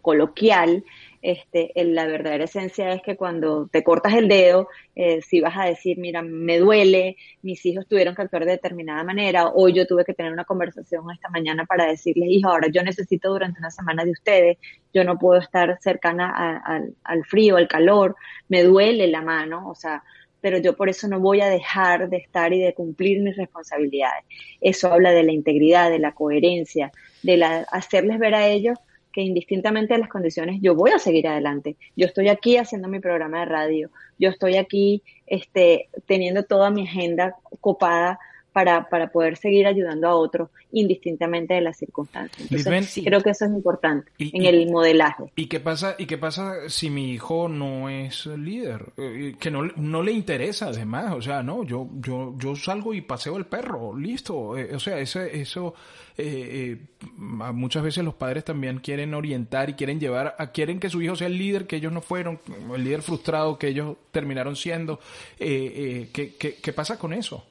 coloquial. 0.02 0.84
Este, 1.26 1.72
la 1.76 2.06
verdadera 2.06 2.44
esencia 2.44 2.94
es 2.94 3.02
que 3.02 3.18
cuando 3.18 3.68
te 3.68 3.84
cortas 3.84 4.14
el 4.14 4.28
dedo, 4.28 4.68
eh, 4.96 5.24
si 5.24 5.42
vas 5.42 5.58
a 5.58 5.66
decir, 5.66 5.98
mira, 5.98 6.22
me 6.22 6.60
duele, 6.60 7.18
mis 7.42 7.66
hijos 7.66 7.88
tuvieron 7.88 8.14
que 8.14 8.22
actuar 8.22 8.46
de 8.46 8.52
determinada 8.52 9.04
manera, 9.04 9.48
o 9.48 9.68
yo 9.70 9.88
tuve 9.88 10.06
que 10.06 10.14
tener 10.14 10.32
una 10.32 10.46
conversación 10.46 11.10
esta 11.10 11.30
mañana 11.30 11.66
para 11.66 11.88
decirles, 11.88 12.30
hijo, 12.30 12.50
ahora 12.50 12.68
yo 12.72 12.84
necesito 12.84 13.32
durante 13.32 13.58
una 13.58 13.72
semana 13.72 14.06
de 14.06 14.12
ustedes, 14.12 14.60
yo 14.94 15.04
no 15.04 15.18
puedo 15.18 15.40
estar 15.42 15.80
cercana 15.82 16.62
al 17.04 17.26
frío, 17.26 17.58
al 17.58 17.68
calor, 17.68 18.16
me 18.48 18.62
duele 18.62 19.08
la 19.08 19.24
mano, 19.24 19.68
o 19.68 19.74
sea, 19.74 20.04
pero 20.42 20.60
yo 20.60 20.76
por 20.76 20.90
eso 20.90 21.08
no 21.08 21.20
voy 21.20 21.42
a 21.42 21.50
dejar 21.50 22.08
de 22.08 22.18
estar 22.18 22.54
y 22.54 22.60
de 22.60 22.76
cumplir 22.76 23.24
mis 23.24 23.36
responsabilidades. 23.36 24.26
Eso 24.62 24.94
habla 24.94 25.12
de 25.12 25.24
la 25.24 25.32
integridad, 25.32 25.90
de 25.90 25.98
la 25.98 26.12
coherencia, 26.12 26.92
de 27.24 27.38
la, 27.38 27.66
hacerles 27.72 28.20
ver 28.20 28.36
a 28.36 28.48
ellos 28.48 28.78
que 29.16 29.22
indistintamente 29.22 29.94
de 29.94 30.02
las 30.02 30.10
condiciones 30.10 30.60
yo 30.62 30.76
voy 30.76 30.92
a 30.92 31.00
seguir 31.00 31.26
adelante. 31.26 31.78
Yo 31.96 32.06
estoy 32.06 32.28
aquí 32.28 32.58
haciendo 32.58 32.90
mi 32.90 33.00
programa 33.00 33.40
de 33.40 33.46
radio, 33.46 33.90
yo 34.20 34.30
estoy 34.30 34.58
aquí 34.58 35.04
este, 35.26 35.88
teniendo 36.06 36.44
toda 36.44 36.70
mi 36.70 36.84
agenda 36.84 37.38
copada 37.62 38.20
para, 38.56 38.88
para 38.88 39.12
poder 39.12 39.36
seguir 39.36 39.68
ayudando 39.68 40.08
a 40.08 40.16
otros 40.16 40.48
indistintamente 40.72 41.56
de 41.56 41.60
las 41.60 41.76
circunstancias. 41.78 42.50
Entonces, 42.50 43.04
creo 43.04 43.20
que 43.20 43.32
eso 43.32 43.44
es 43.44 43.52
importante 43.52 44.10
en 44.18 44.46
el 44.46 44.72
modelaje. 44.72 45.26
¿Y 45.36 45.48
qué 45.48 45.60
pasa 45.60 45.98
y 46.00 46.06
qué 46.06 46.18
pasa 46.18 46.70
si 46.70 46.90
mi 46.90 47.12
hijo 47.12 47.50
no 47.50 47.90
es 47.90 48.26
líder? 48.28 48.94
Eh, 48.96 49.36
que 49.38 49.52
no, 49.52 49.64
no 49.76 50.02
le 50.02 50.14
interesa 50.14 50.68
además, 50.68 51.16
o 51.16 51.22
sea, 51.22 51.44
no, 51.44 51.66
yo 51.66 51.90
yo 52.00 52.34
yo 52.38 52.56
salgo 52.56 52.94
y 52.94 53.02
paseo 53.02 53.36
el 53.36 53.46
perro, 53.46 53.94
listo. 53.94 54.58
Eh, 54.58 54.74
o 54.74 54.80
sea, 54.80 55.00
ese, 55.00 55.38
eso 55.38 55.74
eh, 56.18 56.78
muchas 57.18 57.84
veces 57.84 58.06
los 58.06 58.14
padres 58.14 58.46
también 58.46 58.80
quieren 58.80 59.14
orientar 59.16 59.70
y 59.70 59.74
quieren 59.74 60.00
llevar, 60.00 60.34
a, 60.40 60.54
quieren 60.54 60.80
que 60.80 60.90
su 60.90 61.02
hijo 61.02 61.18
sea 61.18 61.28
el 61.28 61.38
líder 61.38 61.68
que 61.68 61.76
ellos 61.76 61.92
no 61.92 62.00
fueron, 62.00 62.40
el 62.74 62.86
líder 62.86 63.02
frustrado 63.02 63.60
que 63.60 63.68
ellos 63.68 63.98
terminaron 64.12 64.56
siendo. 64.56 65.02
¿qué, 65.38 66.08
qué, 66.40 66.56
¿Qué 66.56 66.72
pasa 66.72 66.98
con 66.98 67.12
eso? 67.12 67.44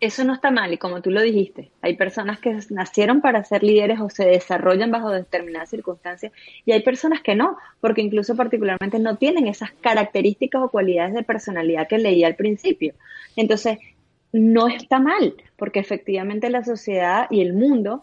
Eso 0.00 0.24
no 0.24 0.34
está 0.34 0.50
mal 0.50 0.72
y 0.72 0.78
como 0.78 1.00
tú 1.00 1.10
lo 1.10 1.22
dijiste, 1.22 1.70
hay 1.80 1.96
personas 1.96 2.38
que 2.38 2.58
nacieron 2.70 3.20
para 3.22 3.44
ser 3.44 3.62
líderes 3.62 4.00
o 4.00 4.10
se 4.10 4.26
desarrollan 4.26 4.90
bajo 4.90 5.10
determinadas 5.10 5.70
circunstancias 5.70 6.32
y 6.64 6.72
hay 6.72 6.82
personas 6.82 7.22
que 7.22 7.34
no, 7.34 7.56
porque 7.80 8.02
incluso 8.02 8.36
particularmente 8.36 8.98
no 8.98 9.16
tienen 9.16 9.46
esas 9.46 9.72
características 9.80 10.62
o 10.62 10.68
cualidades 10.68 11.14
de 11.14 11.22
personalidad 11.22 11.88
que 11.88 11.98
leí 11.98 12.24
al 12.24 12.36
principio. 12.36 12.94
Entonces, 13.36 13.78
no 14.32 14.68
está 14.68 14.98
mal, 14.98 15.34
porque 15.56 15.80
efectivamente 15.80 16.50
la 16.50 16.62
sociedad 16.62 17.26
y 17.30 17.40
el 17.40 17.54
mundo 17.54 18.02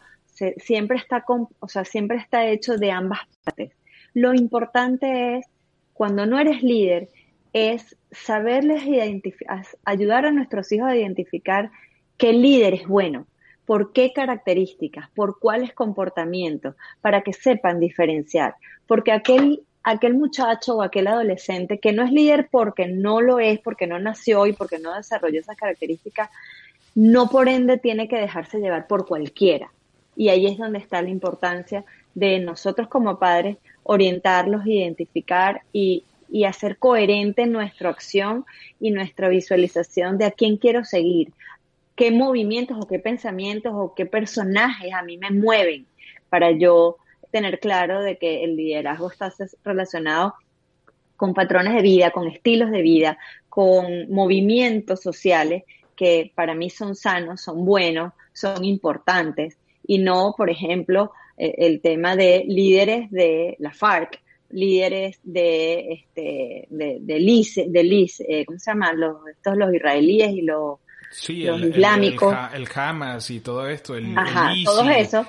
siempre 0.58 0.98
está 0.98 1.22
con, 1.22 1.48
o 1.60 1.68
sea, 1.68 1.86
siempre 1.86 2.18
está 2.18 2.48
hecho 2.48 2.78
de 2.78 2.92
ambas 2.92 3.20
partes. 3.44 3.72
Lo 4.16 4.34
importante 4.34 5.38
es 5.38 5.46
cuando 5.94 6.26
no 6.26 6.40
eres 6.40 6.64
líder 6.64 7.10
es 7.54 7.96
saberles 8.12 8.84
ayudar 9.86 10.26
a 10.26 10.32
nuestros 10.32 10.72
hijos 10.72 10.90
a 10.90 10.96
identificar 10.96 11.72
qué 12.18 12.34
líder 12.34 12.74
es 12.74 12.88
bueno, 12.88 13.28
por 13.66 13.94
qué 13.94 14.12
características, 14.12 15.10
por 15.12 15.40
cuáles 15.40 15.74
comportamientos, 15.74 16.76
para 17.02 17.22
que 17.22 17.32
sepan 17.32 17.80
diferenciar. 17.80 18.56
Porque 18.88 19.12
aquel, 19.12 19.62
aquel 19.84 20.16
muchacho 20.16 20.78
o 20.78 20.82
aquel 20.82 21.08
adolescente 21.08 21.80
que 21.80 21.94
no 21.94 22.04
es 22.04 22.12
líder 22.12 22.50
porque 22.52 22.88
no 22.88 23.22
lo 23.22 23.40
es, 23.40 23.60
porque 23.60 23.88
no 23.88 24.00
nació 24.00 24.48
y 24.48 24.54
porque 24.54 24.80
no 24.80 24.96
desarrolló 24.96 25.40
esas 25.40 25.56
características, 25.56 26.30
no 26.96 27.30
por 27.30 27.48
ende 27.48 27.78
tiene 27.78 28.08
que 28.08 28.18
dejarse 28.18 28.60
llevar 28.60 28.88
por 28.88 29.08
cualquiera. 29.08 29.72
Y 30.16 30.30
ahí 30.30 30.46
es 30.46 30.58
donde 30.58 30.80
está 30.80 31.02
la 31.02 31.10
importancia 31.10 31.86
de 32.14 32.40
nosotros 32.40 32.88
como 32.88 33.18
padres 33.18 33.58
orientarlos, 33.84 34.66
identificar 34.66 35.62
y, 35.72 36.04
y 36.34 36.46
hacer 36.46 36.80
coherente 36.80 37.46
nuestra 37.46 37.92
acción 37.92 38.44
y 38.80 38.90
nuestra 38.90 39.30
visualización 39.30 40.18
de 40.18 40.26
a 40.26 40.32
quién 40.32 40.58
quiero 40.58 40.84
seguir, 40.84 41.32
qué 41.96 42.10
movimientos 42.10 42.76
o 42.82 42.88
qué 42.88 42.98
pensamientos 42.98 43.72
o 43.76 43.94
qué 43.94 44.08
personajes 44.08 44.92
a 44.94 45.04
mí 45.04 45.20
me 45.20 45.30
mueven 45.30 45.86
para 46.30 46.50
yo 46.50 46.98
tener 47.30 47.60
claro 47.60 48.02
de 48.02 48.18
que 48.18 48.44
el 48.44 48.56
liderazgo 48.56 49.12
está 49.12 49.32
relacionado 49.64 50.34
con 51.18 51.36
patrones 51.36 51.76
de 51.76 51.84
vida, 51.84 52.10
con 52.10 52.28
estilos 52.28 52.72
de 52.72 52.82
vida, 52.82 53.20
con 53.48 54.10
movimientos 54.10 55.02
sociales 55.02 55.66
que 55.96 56.32
para 56.34 56.56
mí 56.56 56.72
son 56.72 56.96
sanos, 56.96 57.42
son 57.42 57.64
buenos, 57.64 58.12
son 58.34 58.66
importantes. 58.66 59.60
Y 59.86 60.00
no, 60.00 60.34
por 60.36 60.50
ejemplo, 60.50 61.12
eh, 61.38 61.54
el 61.60 61.80
tema 61.80 62.16
de 62.16 62.44
líderes 62.48 63.12
de 63.12 63.56
la 63.60 63.72
FARC 63.72 64.23
líderes 64.54 65.20
de 65.24 65.94
este 65.94 66.68
de, 66.70 66.98
de 67.02 67.68
de 67.68 68.10
eh, 68.28 68.46
¿cómo 68.46 68.60
se 68.60 68.72
llama? 68.72 68.94
Los, 68.94 69.28
estos 69.28 69.58
los 69.58 69.74
israelíes 69.74 70.32
y 70.32 70.42
los, 70.42 70.80
islámicos. 71.28 72.36
El, 72.54 72.68
Hamas 72.74 73.30
y 73.30 73.40
todo 73.40 73.68
esto, 73.68 73.96
el, 73.96 74.18
Ajá, 74.18 74.52
todos 74.64 74.88
esos 74.96 75.28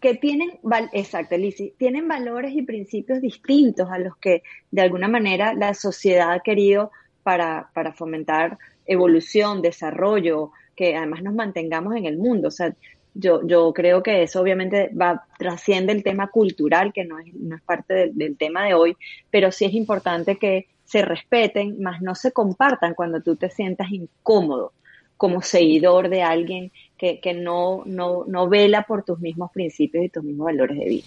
que 0.00 0.14
tienen, 0.14 0.58
exacto, 0.92 1.34
tienen 1.78 2.08
valores 2.08 2.52
y 2.54 2.60
principios 2.60 3.22
distintos 3.22 3.88
a 3.90 3.98
los 3.98 4.14
que 4.18 4.42
de 4.70 4.82
alguna 4.82 5.08
manera 5.08 5.54
la 5.54 5.72
sociedad 5.72 6.32
ha 6.32 6.40
querido 6.40 6.90
para, 7.22 7.70
para 7.72 7.94
fomentar 7.94 8.58
evolución, 8.84 9.62
desarrollo, 9.62 10.52
que 10.76 10.94
además 10.94 11.22
nos 11.22 11.32
mantengamos 11.34 11.96
en 11.96 12.04
el 12.04 12.18
mundo. 12.18 12.48
O 12.48 12.50
sea, 12.50 12.74
yo, 13.14 13.46
yo 13.46 13.72
creo 13.72 14.02
que 14.02 14.22
eso 14.22 14.40
obviamente 14.40 14.90
va, 14.90 15.26
trasciende 15.38 15.92
el 15.92 16.02
tema 16.02 16.28
cultural, 16.28 16.92
que 16.92 17.04
no 17.04 17.18
es, 17.18 17.32
no 17.34 17.56
es 17.56 17.62
parte 17.62 18.10
del, 18.12 18.36
tema 18.36 18.66
de 18.66 18.74
hoy, 18.74 18.96
pero 19.30 19.52
sí 19.52 19.64
es 19.64 19.74
importante 19.74 20.36
que 20.36 20.68
se 20.84 21.02
respeten, 21.02 21.80
más 21.80 22.02
no 22.02 22.14
se 22.14 22.32
compartan 22.32 22.94
cuando 22.94 23.22
tú 23.22 23.36
te 23.36 23.48
sientas 23.48 23.90
incómodo 23.90 24.72
como 25.16 25.40
seguidor 25.42 26.08
de 26.08 26.22
alguien 26.22 26.72
que, 26.98 27.20
que 27.20 27.32
no, 27.32 27.82
no, 27.86 28.24
no 28.26 28.48
vela 28.48 28.82
por 28.82 29.04
tus 29.04 29.20
mismos 29.20 29.50
principios 29.52 30.04
y 30.04 30.08
tus 30.08 30.24
mismos 30.24 30.46
valores 30.46 30.78
de 30.78 30.84
vida. 30.84 31.06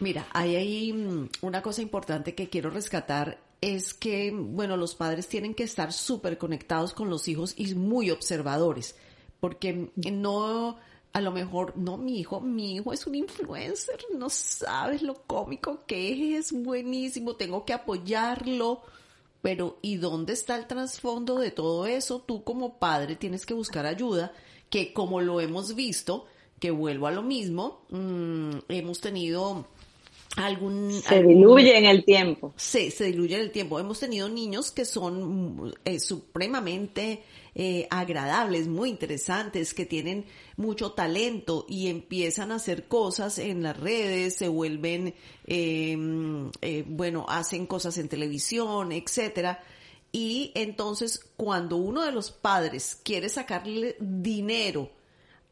Mira, 0.00 0.26
hay 0.32 0.56
ahí 0.56 0.92
mm, 0.92 1.28
una 1.42 1.62
cosa 1.62 1.80
importante 1.80 2.34
que 2.34 2.48
quiero 2.48 2.70
rescatar 2.70 3.38
es 3.60 3.94
que, 3.94 4.30
bueno, 4.34 4.76
los 4.76 4.94
padres 4.94 5.28
tienen 5.28 5.54
que 5.54 5.62
estar 5.62 5.92
súper 5.92 6.36
conectados 6.36 6.92
con 6.92 7.08
los 7.08 7.28
hijos 7.28 7.54
y 7.56 7.74
muy 7.74 8.10
observadores, 8.10 8.96
porque 9.40 9.90
no, 10.12 10.76
a 11.16 11.20
lo 11.22 11.32
mejor, 11.32 11.72
no, 11.78 11.96
mi 11.96 12.18
hijo, 12.18 12.42
mi 12.42 12.74
hijo 12.74 12.92
es 12.92 13.06
un 13.06 13.14
influencer, 13.14 13.98
no 14.14 14.28
sabes 14.28 15.00
lo 15.00 15.14
cómico 15.14 15.80
que 15.86 16.36
es, 16.36 16.52
buenísimo, 16.52 17.36
tengo 17.36 17.64
que 17.64 17.72
apoyarlo. 17.72 18.82
Pero, 19.40 19.78
¿y 19.80 19.96
dónde 19.96 20.34
está 20.34 20.56
el 20.56 20.66
trasfondo 20.66 21.38
de 21.38 21.50
todo 21.50 21.86
eso? 21.86 22.20
Tú 22.20 22.44
como 22.44 22.78
padre 22.78 23.16
tienes 23.16 23.46
que 23.46 23.54
buscar 23.54 23.86
ayuda, 23.86 24.34
que 24.68 24.92
como 24.92 25.22
lo 25.22 25.40
hemos 25.40 25.74
visto, 25.74 26.26
que 26.60 26.70
vuelvo 26.70 27.06
a 27.06 27.12
lo 27.12 27.22
mismo, 27.22 27.80
mm, 27.88 28.50
hemos 28.68 29.00
tenido 29.00 29.64
algún... 30.36 31.00
Se 31.00 31.22
diluye 31.22 31.78
en 31.78 31.86
el 31.86 32.04
tiempo. 32.04 32.52
Sí, 32.58 32.90
se 32.90 33.04
diluye 33.04 33.36
en 33.36 33.40
el 33.40 33.52
tiempo. 33.52 33.80
Hemos 33.80 34.00
tenido 34.00 34.28
niños 34.28 34.70
que 34.70 34.84
son 34.84 35.74
eh, 35.86 35.98
supremamente 35.98 37.22
eh, 37.58 37.88
agradables, 37.90 38.68
muy 38.68 38.90
interesantes, 38.90 39.72
que 39.72 39.86
tienen 39.86 40.26
mucho 40.58 40.92
talento 40.92 41.64
y 41.66 41.88
empiezan 41.88 42.52
a 42.52 42.56
hacer 42.56 42.86
cosas 42.86 43.38
en 43.38 43.62
las 43.62 43.80
redes, 43.80 44.34
se 44.34 44.48
vuelven, 44.48 45.14
em, 45.46 46.50
eh, 46.60 46.84
bueno, 46.86 47.24
hacen 47.30 47.66
cosas 47.66 47.96
en 47.96 48.10
televisión, 48.10 48.92
etcétera. 48.92 49.64
Y 50.12 50.52
entonces 50.54 51.30
cuando 51.38 51.76
uno 51.78 52.02
de 52.02 52.12
los 52.12 52.30
padres 52.30 53.00
quiere 53.02 53.30
sacarle 53.30 53.96
dinero 54.00 54.90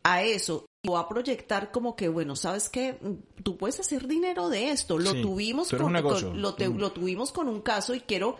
a 0.02 0.22
eso 0.22 0.66
va 0.86 1.00
a 1.00 1.08
proyectar 1.08 1.72
como 1.72 1.96
que, 1.96 2.10
bueno, 2.10 2.36
¿sabes 2.36 2.68
qué? 2.68 2.98
Tú 3.42 3.56
puedes 3.56 3.80
hacer 3.80 4.06
dinero 4.06 4.50
de 4.50 4.72
esto. 4.72 4.98
Lo 4.98 5.12
tuvimos 5.14 5.70
con, 5.70 5.90
lo, 5.90 6.02
mm. 6.02 6.76
lo, 6.76 6.92
tuvimos 6.92 7.32
con 7.32 7.48
un 7.48 7.62
caso 7.62 7.94
y 7.94 8.00
quiero 8.00 8.36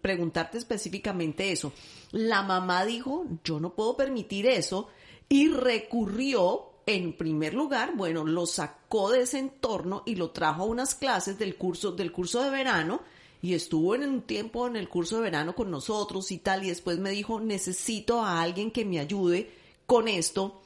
preguntarte 0.00 0.58
específicamente 0.58 1.52
eso. 1.52 1.72
La 2.12 2.42
mamá 2.42 2.84
dijo, 2.84 3.26
yo 3.44 3.60
no 3.60 3.74
puedo 3.74 3.96
permitir 3.96 4.46
eso 4.46 4.88
y 5.28 5.48
recurrió 5.48 6.66
en 6.86 7.16
primer 7.16 7.54
lugar, 7.54 7.92
bueno, 7.94 8.24
lo 8.24 8.46
sacó 8.46 9.10
de 9.10 9.22
ese 9.22 9.38
entorno 9.38 10.02
y 10.06 10.16
lo 10.16 10.30
trajo 10.30 10.62
a 10.62 10.66
unas 10.66 10.94
clases 10.94 11.38
del 11.38 11.56
curso 11.56 11.92
del 11.92 12.10
curso 12.10 12.42
de 12.42 12.50
verano 12.50 13.02
y 13.42 13.54
estuvo 13.54 13.94
en 13.94 14.02
un 14.02 14.22
tiempo 14.22 14.66
en 14.66 14.76
el 14.76 14.88
curso 14.88 15.16
de 15.16 15.22
verano 15.22 15.54
con 15.54 15.70
nosotros 15.70 16.32
y 16.32 16.38
tal 16.38 16.64
y 16.64 16.68
después 16.68 16.98
me 16.98 17.10
dijo, 17.10 17.38
"Necesito 17.40 18.22
a 18.22 18.42
alguien 18.42 18.70
que 18.70 18.84
me 18.84 18.98
ayude 18.98 19.50
con 19.86 20.08
esto." 20.08 20.60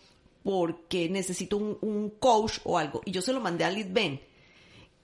porque 0.45 1.09
necesito 1.09 1.57
un, 1.57 2.11
coach 2.21 2.59
o 2.65 2.79
algo. 2.79 3.01
Y 3.07 3.11
yo 3.11 3.23
se 3.23 3.33
lo 3.33 3.41
mandé 3.41 3.65
a 3.65 3.71
Liz 3.71 3.91
Ben. 3.91 4.21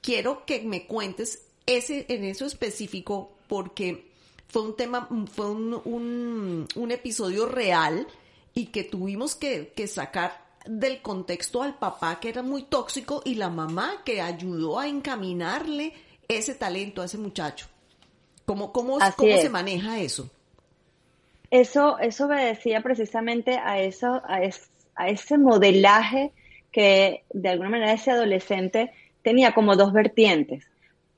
Quiero 0.03 0.44
que 0.44 0.61
me 0.61 0.87
cuentes 0.87 1.46
ese, 1.66 2.05
en 2.09 2.24
eso 2.24 2.44
específico, 2.44 3.33
porque 3.50 4.06
fue 4.46 4.62
un 4.62 4.76
tema, 4.76 5.08
fue 5.32 5.50
un, 5.50 6.68
un, 6.76 6.90
episodio 6.92 7.46
real 7.46 8.06
y 8.54 8.66
que 8.66 8.84
tuvimos 8.84 9.34
que, 9.34 9.72
que, 9.74 9.88
sacar 9.88 10.40
del 10.66 11.02
contexto 11.02 11.60
al 11.60 11.74
papá 11.74 12.20
que 12.20 12.28
era 12.28 12.42
muy 12.42 12.62
tóxico 12.62 13.22
y 13.24 13.34
la 13.34 13.48
mamá 13.48 14.02
que 14.04 14.20
ayudó 14.20 14.78
a 14.78 14.86
encaminarle 14.86 15.92
ese 16.28 16.54
talento 16.54 17.02
a 17.02 17.06
ese 17.06 17.18
muchacho. 17.18 17.66
¿Cómo, 18.46 18.72
cómo, 18.72 19.00
cómo 19.16 19.36
se 19.36 19.50
maneja 19.50 19.98
eso? 19.98 20.30
Eso, 21.50 21.98
eso 21.98 22.26
obedecía 22.26 22.82
precisamente 22.82 23.58
a 23.58 23.80
eso, 23.80 24.22
a, 24.24 24.38
a 24.94 25.08
ese 25.08 25.38
modelaje 25.38 26.30
que 26.70 27.24
de 27.30 27.48
alguna 27.48 27.70
manera 27.70 27.94
ese 27.94 28.12
adolescente 28.12 28.92
tenía 29.22 29.54
como 29.54 29.74
dos 29.74 29.92
vertientes. 29.92 30.69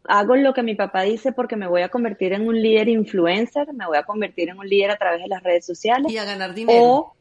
Hago 0.04 0.36
lo 0.36 0.52
que 0.52 0.62
mi 0.62 0.74
papá 0.74 1.02
dice 1.02 1.32
porque 1.32 1.56
me 1.56 1.66
voy 1.66 1.82
a 1.82 1.88
convertir 1.88 2.32
en 2.32 2.46
un 2.46 2.60
líder 2.60 2.88
influencer, 2.88 3.72
me 3.72 3.86
voy 3.86 3.96
a 3.96 4.02
convertir 4.02 4.48
en 4.48 4.58
un 4.58 4.68
líder 4.68 4.90
a 4.90 4.96
través 4.96 5.22
de 5.22 5.28
las 5.28 5.42
redes 5.42 5.64
sociales. 5.64 6.12
Y 6.12 6.18
a 6.18 6.24
ganar 6.24 6.54
dinero. 6.54 6.82
O, 6.82 7.14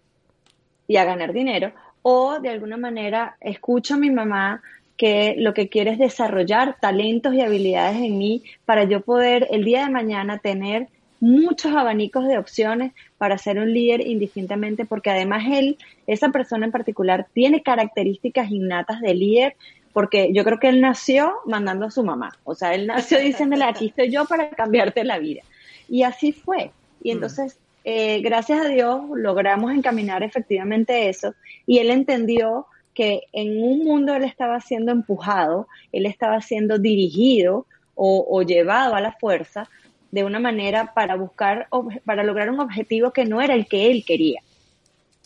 y 0.87 0.97
a 0.97 1.05
ganar 1.05 1.33
dinero. 1.33 1.71
O 2.01 2.39
de 2.39 2.49
alguna 2.49 2.77
manera 2.77 3.37
escucho 3.39 3.93
a 3.93 3.97
mi 3.97 4.09
mamá 4.09 4.61
que 4.97 5.35
lo 5.37 5.53
que 5.53 5.69
quiere 5.69 5.91
es 5.91 5.97
desarrollar 5.97 6.77
talentos 6.79 7.33
y 7.33 7.41
habilidades 7.41 7.97
en 7.97 8.17
mí 8.17 8.43
para 8.65 8.83
yo 8.83 9.01
poder 9.01 9.47
el 9.51 9.63
día 9.63 9.85
de 9.85 9.91
mañana 9.91 10.37
tener 10.37 10.89
muchos 11.19 11.73
abanicos 11.73 12.27
de 12.27 12.37
opciones 12.37 12.93
para 13.17 13.37
ser 13.37 13.59
un 13.59 13.71
líder 13.71 14.05
indistintamente, 14.05 14.85
porque 14.85 15.11
además 15.11 15.43
él, 15.49 15.77
esa 16.07 16.29
persona 16.29 16.65
en 16.65 16.71
particular, 16.71 17.27
tiene 17.33 17.61
características 17.61 18.51
innatas 18.51 18.99
de 19.01 19.13
líder, 19.13 19.55
porque 19.93 20.31
yo 20.33 20.43
creo 20.43 20.59
que 20.59 20.69
él 20.69 20.81
nació 20.81 21.33
mandando 21.45 21.85
a 21.85 21.91
su 21.91 22.03
mamá, 22.03 22.37
o 22.43 22.55
sea, 22.55 22.73
él 22.73 22.87
nació 22.87 23.19
diciéndole, 23.19 23.65
aquí 23.65 23.87
estoy 23.87 24.11
yo 24.11 24.25
para 24.25 24.49
cambiarte 24.51 25.03
la 25.03 25.19
vida. 25.19 25.41
Y 25.89 26.03
así 26.03 26.31
fue. 26.31 26.71
Y 27.03 27.09
mm. 27.09 27.13
entonces, 27.13 27.59
eh, 27.83 28.21
gracias 28.21 28.65
a 28.65 28.69
Dios, 28.69 29.01
logramos 29.15 29.71
encaminar 29.71 30.23
efectivamente 30.23 31.09
eso, 31.09 31.33
y 31.65 31.79
él 31.79 31.89
entendió 31.89 32.67
que 32.93 33.23
en 33.31 33.63
un 33.63 33.79
mundo 33.83 34.15
él 34.15 34.23
estaba 34.23 34.59
siendo 34.59 34.91
empujado, 34.91 35.67
él 35.91 36.05
estaba 36.05 36.41
siendo 36.41 36.77
dirigido 36.77 37.65
o, 37.95 38.25
o 38.29 38.41
llevado 38.41 38.95
a 38.95 39.01
la 39.01 39.13
fuerza 39.13 39.69
de 40.11 40.23
una 40.23 40.39
manera 40.39 40.93
para 40.93 41.15
buscar, 41.15 41.67
para 42.05 42.23
lograr 42.23 42.49
un 42.49 42.59
objetivo 42.59 43.11
que 43.11 43.25
no 43.25 43.41
era 43.41 43.55
el 43.55 43.67
que 43.67 43.89
él 43.89 44.03
quería. 44.05 44.41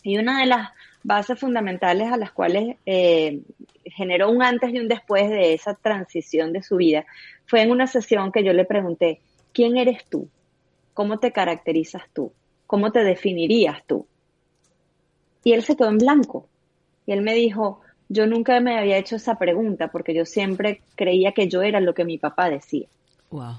Y 0.04 0.18
una 0.18 0.40
de 0.40 0.46
las 0.46 0.70
bases 1.04 1.40
fundamentales 1.40 2.12
a 2.12 2.18
las 2.18 2.32
cuales 2.32 2.78
eh, 2.86 3.42
generó 3.86 4.30
un 4.30 4.44
antes 4.44 4.74
y 4.74 4.80
un 4.80 4.88
después 4.88 5.30
de 5.30 5.54
esa 5.54 5.74
transición 5.76 6.54
de 6.54 6.64
su 6.64 6.78
vida 6.78 7.06
fue 7.46 7.62
en 7.62 7.72
una 7.72 7.88
sesión 7.88 8.32
que 8.32 8.44
yo 8.44 8.54
le 8.54 8.66
pregunté, 8.66 9.20
¿quién 9.54 9.78
eres 9.78 10.06
tú? 10.06 10.28
¿Cómo 10.94 11.20
te 11.20 11.32
caracterizas 11.32 12.04
tú? 12.14 12.32
¿Cómo 12.68 12.92
te 12.92 13.04
definirías 13.04 13.84
tú? 13.86 14.08
Y 15.44 15.54
él 15.54 15.64
se 15.64 15.76
quedó 15.76 15.90
en 15.90 16.00
blanco. 16.00 16.48
Y 17.06 17.12
él 17.12 17.22
me 17.22 17.34
dijo, 17.34 17.82
yo 18.10 18.28
nunca 18.28 18.60
me 18.60 18.78
había 18.78 18.98
hecho 18.98 19.18
esa 19.18 19.38
pregunta 19.38 19.90
porque 19.90 20.14
yo 20.14 20.26
siempre 20.26 20.82
creía 20.96 21.34
que 21.34 21.48
yo 21.48 21.62
era 21.62 21.80
lo 21.80 21.94
que 21.94 22.06
mi 22.06 22.18
papá 22.18 22.50
decía. 22.50 22.88
Wow. 23.30 23.56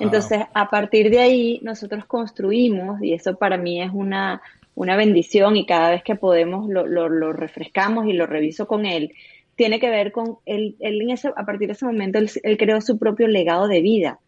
Entonces, 0.00 0.40
a 0.54 0.70
partir 0.70 1.10
de 1.10 1.20
ahí, 1.20 1.60
nosotros 1.62 2.06
construimos, 2.06 3.02
y 3.02 3.12
eso 3.12 3.36
para 3.36 3.56
mí 3.56 3.82
es 3.82 3.90
una, 3.92 4.40
una 4.74 4.96
bendición, 4.96 5.56
y 5.56 5.66
cada 5.66 5.90
vez 5.90 6.02
que 6.02 6.14
podemos 6.16 6.68
lo, 6.68 6.86
lo, 6.86 7.08
lo 7.08 7.32
refrescamos 7.32 8.06
y 8.06 8.12
lo 8.12 8.26
reviso 8.26 8.66
con 8.66 8.86
él, 8.86 9.12
tiene 9.56 9.80
que 9.80 9.90
ver 9.90 10.12
con 10.12 10.38
él, 10.46 10.76
él 10.80 11.02
en 11.02 11.10
ese, 11.10 11.28
a 11.28 11.44
partir 11.44 11.68
de 11.68 11.74
ese 11.74 11.86
momento, 11.86 12.18
él, 12.18 12.30
él 12.42 12.56
creó 12.56 12.80
su 12.80 12.98
propio 12.98 13.28
legado 13.28 13.68
de 13.68 13.80
vida. 13.80 14.18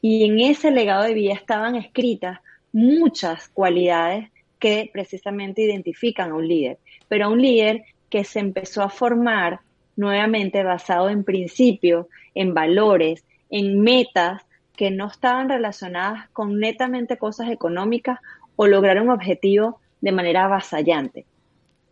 Y 0.00 0.24
en 0.24 0.40
ese 0.40 0.70
legado 0.70 1.04
de 1.04 1.14
vida 1.14 1.32
estaban 1.32 1.76
escritas 1.76 2.40
muchas 2.72 3.48
cualidades 3.48 4.30
que 4.58 4.90
precisamente 4.92 5.62
identifican 5.62 6.30
a 6.30 6.34
un 6.34 6.48
líder, 6.48 6.78
pero 7.08 7.26
a 7.26 7.28
un 7.28 7.40
líder 7.40 7.82
que 8.10 8.24
se 8.24 8.40
empezó 8.40 8.82
a 8.82 8.88
formar 8.88 9.60
nuevamente 9.96 10.62
basado 10.62 11.08
en 11.08 11.24
principios, 11.24 12.06
en 12.34 12.54
valores, 12.54 13.24
en 13.50 13.80
metas 13.80 14.42
que 14.76 14.90
no 14.90 15.08
estaban 15.08 15.48
relacionadas 15.48 16.28
con 16.30 16.58
netamente 16.58 17.18
cosas 17.18 17.50
económicas 17.50 18.18
o 18.56 18.66
lograr 18.66 19.00
un 19.00 19.10
objetivo 19.10 19.80
de 20.00 20.12
manera 20.12 20.44
avasallante. 20.44 21.26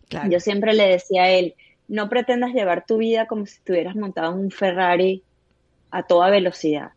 Claro. 0.09 0.31
Yo 0.31 0.41
siempre 0.41 0.75
le 0.75 0.89
decía 0.89 1.25
a 1.25 1.31
él, 1.31 1.55
no 1.91 2.09
pretendas 2.09 2.55
llevar 2.55 2.87
tu 2.87 2.99
vida 2.99 3.27
como 3.27 3.47
si 3.47 3.57
estuvieras 3.57 3.97
montado 3.97 4.33
en 4.33 4.39
un 4.39 4.51
Ferrari 4.53 5.25
a 5.91 6.05
toda 6.05 6.31
velocidad. 6.31 6.93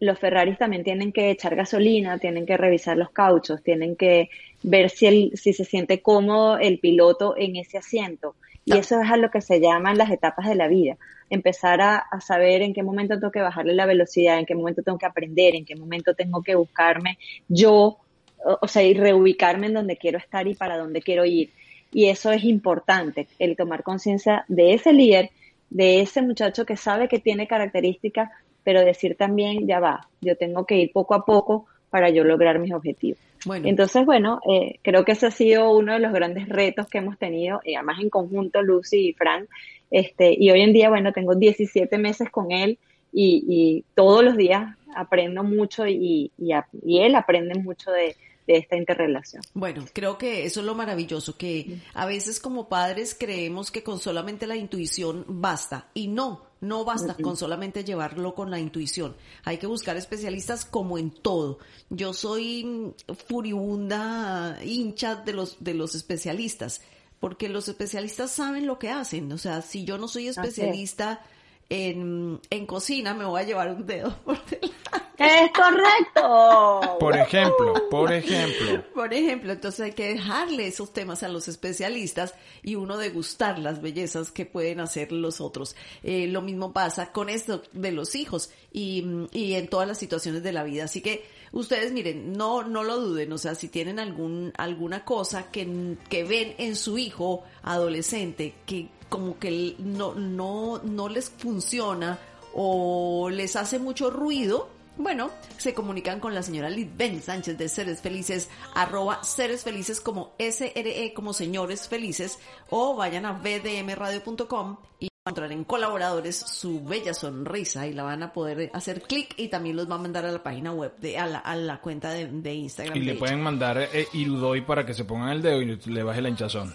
Los 0.00 0.18
Ferraris 0.18 0.58
también 0.58 0.84
tienen 0.84 1.12
que 1.12 1.30
echar 1.30 1.56
gasolina, 1.56 2.18
tienen 2.18 2.44
que 2.44 2.58
revisar 2.58 2.98
los 2.98 3.10
cauchos, 3.10 3.62
tienen 3.62 3.96
que 3.96 4.28
ver 4.62 4.90
si, 4.90 5.06
el, 5.06 5.32
si 5.34 5.54
se 5.54 5.64
siente 5.64 6.02
cómodo 6.02 6.58
el 6.58 6.78
piloto 6.78 7.34
en 7.38 7.56
ese 7.56 7.78
asiento. 7.78 8.36
Y 8.66 8.76
eso 8.76 9.00
es 9.00 9.10
a 9.10 9.16
lo 9.16 9.30
que 9.30 9.40
se 9.40 9.60
llaman 9.60 9.96
las 9.96 10.10
etapas 10.10 10.46
de 10.46 10.54
la 10.54 10.68
vida. 10.68 10.98
Empezar 11.30 11.80
a, 11.80 11.96
a, 11.96 12.20
saber 12.20 12.60
en 12.60 12.74
qué 12.74 12.82
momento 12.82 13.18
tengo 13.18 13.32
que 13.32 13.40
bajarle 13.40 13.72
la 13.72 13.86
velocidad, 13.86 14.38
en 14.38 14.44
qué 14.44 14.54
momento 14.54 14.82
tengo 14.82 14.98
que 14.98 15.06
aprender, 15.06 15.54
en 15.54 15.64
qué 15.64 15.74
momento 15.74 16.14
tengo 16.14 16.42
que 16.42 16.54
buscarme 16.54 17.18
yo, 17.48 17.96
o, 18.44 18.58
o 18.60 18.68
sea, 18.68 18.82
y 18.82 18.92
reubicarme 18.92 19.68
en 19.68 19.74
donde 19.74 19.96
quiero 19.96 20.18
estar 20.18 20.46
y 20.46 20.54
para 20.54 20.76
dónde 20.76 21.00
quiero 21.00 21.24
ir. 21.24 21.50
Y 21.92 22.08
eso 22.08 22.30
es 22.32 22.44
importante, 22.44 23.28
el 23.38 23.56
tomar 23.56 23.82
conciencia 23.82 24.44
de 24.48 24.74
ese 24.74 24.92
líder, 24.92 25.30
de 25.70 26.00
ese 26.00 26.22
muchacho 26.22 26.66
que 26.66 26.76
sabe 26.76 27.08
que 27.08 27.18
tiene 27.18 27.46
características, 27.46 28.30
pero 28.62 28.84
decir 28.84 29.16
también, 29.16 29.66
ya 29.66 29.80
va, 29.80 30.08
yo 30.20 30.36
tengo 30.36 30.66
que 30.66 30.76
ir 30.76 30.92
poco 30.92 31.14
a 31.14 31.24
poco 31.24 31.66
para 31.90 32.10
yo 32.10 32.24
lograr 32.24 32.58
mis 32.58 32.72
objetivos. 32.72 33.18
Bueno. 33.46 33.68
Entonces, 33.68 34.04
bueno, 34.04 34.40
eh, 34.50 34.78
creo 34.82 35.04
que 35.04 35.12
ese 35.12 35.26
ha 35.26 35.30
sido 35.30 35.70
uno 35.72 35.94
de 35.94 36.00
los 36.00 36.12
grandes 36.12 36.48
retos 36.48 36.86
que 36.88 36.98
hemos 36.98 37.18
tenido, 37.18 37.60
y 37.64 37.74
además 37.74 38.00
en 38.00 38.10
conjunto 38.10 38.62
Lucy 38.62 39.08
y 39.08 39.12
Frank, 39.14 39.48
este, 39.90 40.34
y 40.38 40.50
hoy 40.50 40.60
en 40.60 40.72
día, 40.72 40.90
bueno, 40.90 41.12
tengo 41.12 41.34
17 41.34 41.96
meses 41.96 42.28
con 42.30 42.52
él 42.52 42.78
y, 43.10 43.44
y 43.48 43.84
todos 43.94 44.22
los 44.22 44.36
días 44.36 44.76
aprendo 44.94 45.44
mucho 45.44 45.86
y, 45.86 46.30
y, 46.36 46.52
y 46.84 47.00
él 47.00 47.14
aprende 47.14 47.54
mucho 47.58 47.90
de, 47.90 48.16
de 48.48 48.56
esta 48.56 48.76
interrelación. 48.76 49.42
Bueno, 49.52 49.84
creo 49.92 50.16
que 50.16 50.46
eso 50.46 50.60
es 50.60 50.66
lo 50.66 50.74
maravilloso, 50.74 51.36
que 51.36 51.80
a 51.92 52.06
veces 52.06 52.40
como 52.40 52.68
padres 52.68 53.14
creemos 53.16 53.70
que 53.70 53.82
con 53.82 54.00
solamente 54.00 54.46
la 54.46 54.56
intuición 54.56 55.26
basta 55.28 55.90
y 55.92 56.08
no, 56.08 56.46
no 56.62 56.82
basta 56.82 57.14
con 57.14 57.36
solamente 57.36 57.84
llevarlo 57.84 58.34
con 58.34 58.50
la 58.50 58.58
intuición. 58.58 59.14
Hay 59.44 59.58
que 59.58 59.66
buscar 59.66 59.98
especialistas 59.98 60.64
como 60.64 60.96
en 60.96 61.10
todo. 61.10 61.58
Yo 61.90 62.14
soy 62.14 62.94
furibunda 63.28 64.58
hincha 64.64 65.16
de 65.16 65.34
los, 65.34 65.62
de 65.62 65.74
los 65.74 65.94
especialistas, 65.94 66.80
porque 67.20 67.50
los 67.50 67.68
especialistas 67.68 68.30
saben 68.30 68.66
lo 68.66 68.78
que 68.78 68.88
hacen. 68.88 69.30
O 69.30 69.36
sea, 69.36 69.60
si 69.60 69.84
yo 69.84 69.98
no 69.98 70.08
soy 70.08 70.28
especialista 70.28 71.20
en, 71.70 72.40
en 72.50 72.66
cocina, 72.66 73.14
me 73.14 73.24
voy 73.24 73.42
a 73.42 73.44
llevar 73.44 73.70
un 73.70 73.86
dedo 73.86 74.16
por 74.24 74.44
delante. 74.46 74.78
Es 75.18 75.50
correcto. 75.50 76.96
Por 77.00 77.16
ejemplo, 77.16 77.74
por 77.90 78.12
ejemplo. 78.12 78.84
Por 78.94 79.12
ejemplo, 79.12 79.52
entonces 79.52 79.80
hay 79.80 79.92
que 79.92 80.14
dejarle 80.14 80.68
esos 80.68 80.92
temas 80.92 81.24
a 81.24 81.28
los 81.28 81.48
especialistas 81.48 82.34
y 82.62 82.76
uno 82.76 82.96
degustar 82.96 83.58
las 83.58 83.82
bellezas 83.82 84.30
que 84.30 84.46
pueden 84.46 84.78
hacer 84.78 85.10
los 85.10 85.40
otros. 85.40 85.74
Eh, 86.04 86.28
lo 86.28 86.40
mismo 86.40 86.72
pasa 86.72 87.10
con 87.10 87.28
esto 87.28 87.62
de 87.72 87.90
los 87.90 88.14
hijos 88.14 88.50
y, 88.72 89.04
y 89.32 89.54
en 89.54 89.66
todas 89.66 89.88
las 89.88 89.98
situaciones 89.98 90.44
de 90.44 90.52
la 90.52 90.62
vida. 90.62 90.84
Así 90.84 91.00
que 91.00 91.24
ustedes 91.50 91.90
miren, 91.90 92.34
no, 92.34 92.62
no 92.62 92.84
lo 92.84 93.00
duden, 93.00 93.32
o 93.32 93.38
sea, 93.38 93.56
si 93.56 93.68
tienen 93.68 93.98
algún, 93.98 94.52
alguna 94.56 95.04
cosa 95.04 95.50
que, 95.50 95.96
que 96.08 96.22
ven 96.22 96.54
en 96.58 96.76
su 96.76 96.96
hijo 96.96 97.42
adolescente 97.62 98.54
que 98.66 98.88
como 99.08 99.38
que 99.38 99.76
no, 99.78 100.14
no, 100.14 100.80
no 100.82 101.08
les 101.08 101.30
funciona 101.30 102.18
o 102.54 103.30
les 103.30 103.56
hace 103.56 103.78
mucho 103.78 104.10
ruido, 104.10 104.68
bueno, 104.98 105.30
se 105.58 105.74
comunican 105.74 106.18
con 106.18 106.34
la 106.34 106.42
señora 106.42 106.68
Ben 106.96 107.22
Sánchez 107.22 107.56
de 107.56 107.68
Seres 107.68 108.00
Felices, 108.00 108.50
arroba 108.74 109.22
Seres 109.22 109.62
Felices 109.62 110.00
como 110.00 110.32
SRE 110.38 111.12
como 111.14 111.32
Señores 111.32 111.88
Felices, 111.88 112.38
o 112.68 112.96
vayan 112.96 113.24
a 113.24 113.32
bdmradio.com 113.32 114.76
y 114.98 115.08
encontrar 115.24 115.52
en 115.52 115.62
colaboradores 115.62 116.36
su 116.36 116.82
bella 116.84 117.14
sonrisa 117.14 117.86
y 117.86 117.92
la 117.92 118.02
van 118.02 118.24
a 118.24 118.32
poder 118.32 118.70
hacer 118.74 119.02
clic 119.02 119.34
y 119.36 119.48
también 119.48 119.76
los 119.76 119.88
va 119.88 119.94
a 119.94 119.98
mandar 119.98 120.26
a 120.26 120.32
la 120.32 120.42
página 120.42 120.72
web, 120.72 120.96
de, 120.98 121.16
a, 121.16 121.26
la, 121.26 121.38
a 121.38 121.54
la 121.54 121.80
cuenta 121.80 122.10
de, 122.10 122.26
de 122.26 122.54
Instagram. 122.54 122.96
Y 122.96 123.00
le 123.00 123.12
de 123.12 123.18
pueden 123.18 123.40
mandar 123.40 123.78
eh, 123.78 124.08
Irudoy 124.12 124.62
para 124.62 124.84
que 124.84 124.94
se 124.94 125.04
pongan 125.04 125.28
el 125.28 125.42
dedo 125.42 125.62
y 125.62 125.76
le 125.76 126.02
baje 126.02 126.22
la 126.22 126.28
hinchazón. 126.28 126.74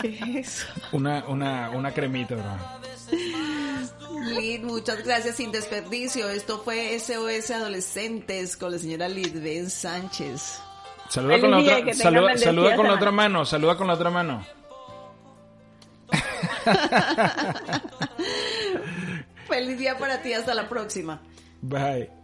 ¿Qué 0.00 0.08
es 0.08 0.48
eso? 0.48 0.66
Una, 0.92 1.24
una, 1.26 1.70
una 1.70 1.92
cremita, 1.92 2.34
bro. 2.34 2.56
Lid, 4.26 4.62
muchas 4.62 5.04
gracias 5.04 5.36
sin 5.36 5.52
desperdicio. 5.52 6.28
Esto 6.28 6.60
fue 6.62 6.98
SOS 6.98 7.50
Adolescentes 7.50 8.56
con 8.56 8.72
la 8.72 8.78
señora 8.78 9.08
Lidben 9.08 9.70
Sánchez. 9.70 10.60
Saluda 11.08 11.40
con 11.40 11.50
la 11.50 11.58
otra, 11.58 11.94
saluda, 11.94 12.38
saluda 12.38 12.76
con 12.76 12.86
la 12.86 12.94
otra 12.94 13.10
mano, 13.10 13.44
saluda 13.44 13.76
con 13.76 13.86
la 13.86 13.94
otra 13.94 14.10
mano. 14.10 14.44
Feliz 19.48 19.78
día 19.78 19.98
para 19.98 20.22
ti, 20.22 20.32
hasta 20.32 20.54
la 20.54 20.68
próxima. 20.68 21.20
Bye. 21.60 22.21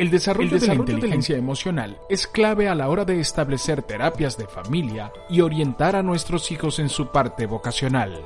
El 0.00 0.08
desarrollo, 0.08 0.58
de, 0.58 0.66
la 0.66 0.74
inteligencia 0.74 1.36
emocional 1.36 1.98
es 2.08 2.26
clave 2.26 2.70
a 2.70 2.74
la 2.74 2.88
hora 2.88 3.04
de 3.04 3.20
establecer 3.20 3.82
terapias 3.82 4.38
de 4.38 4.46
familia 4.46 5.12
y 5.28 5.42
orientar 5.42 5.94
a 5.94 6.02
nuestros 6.02 6.50
hijos 6.50 6.78
en 6.78 6.88
su 6.88 7.08
parte 7.08 7.44
vocacional. 7.44 8.18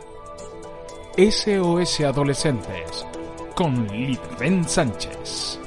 SOS 1.19 2.03
Adolescentes 2.03 3.05
con 3.57 3.89
Litven 3.89 4.69
Sánchez. 4.69 5.64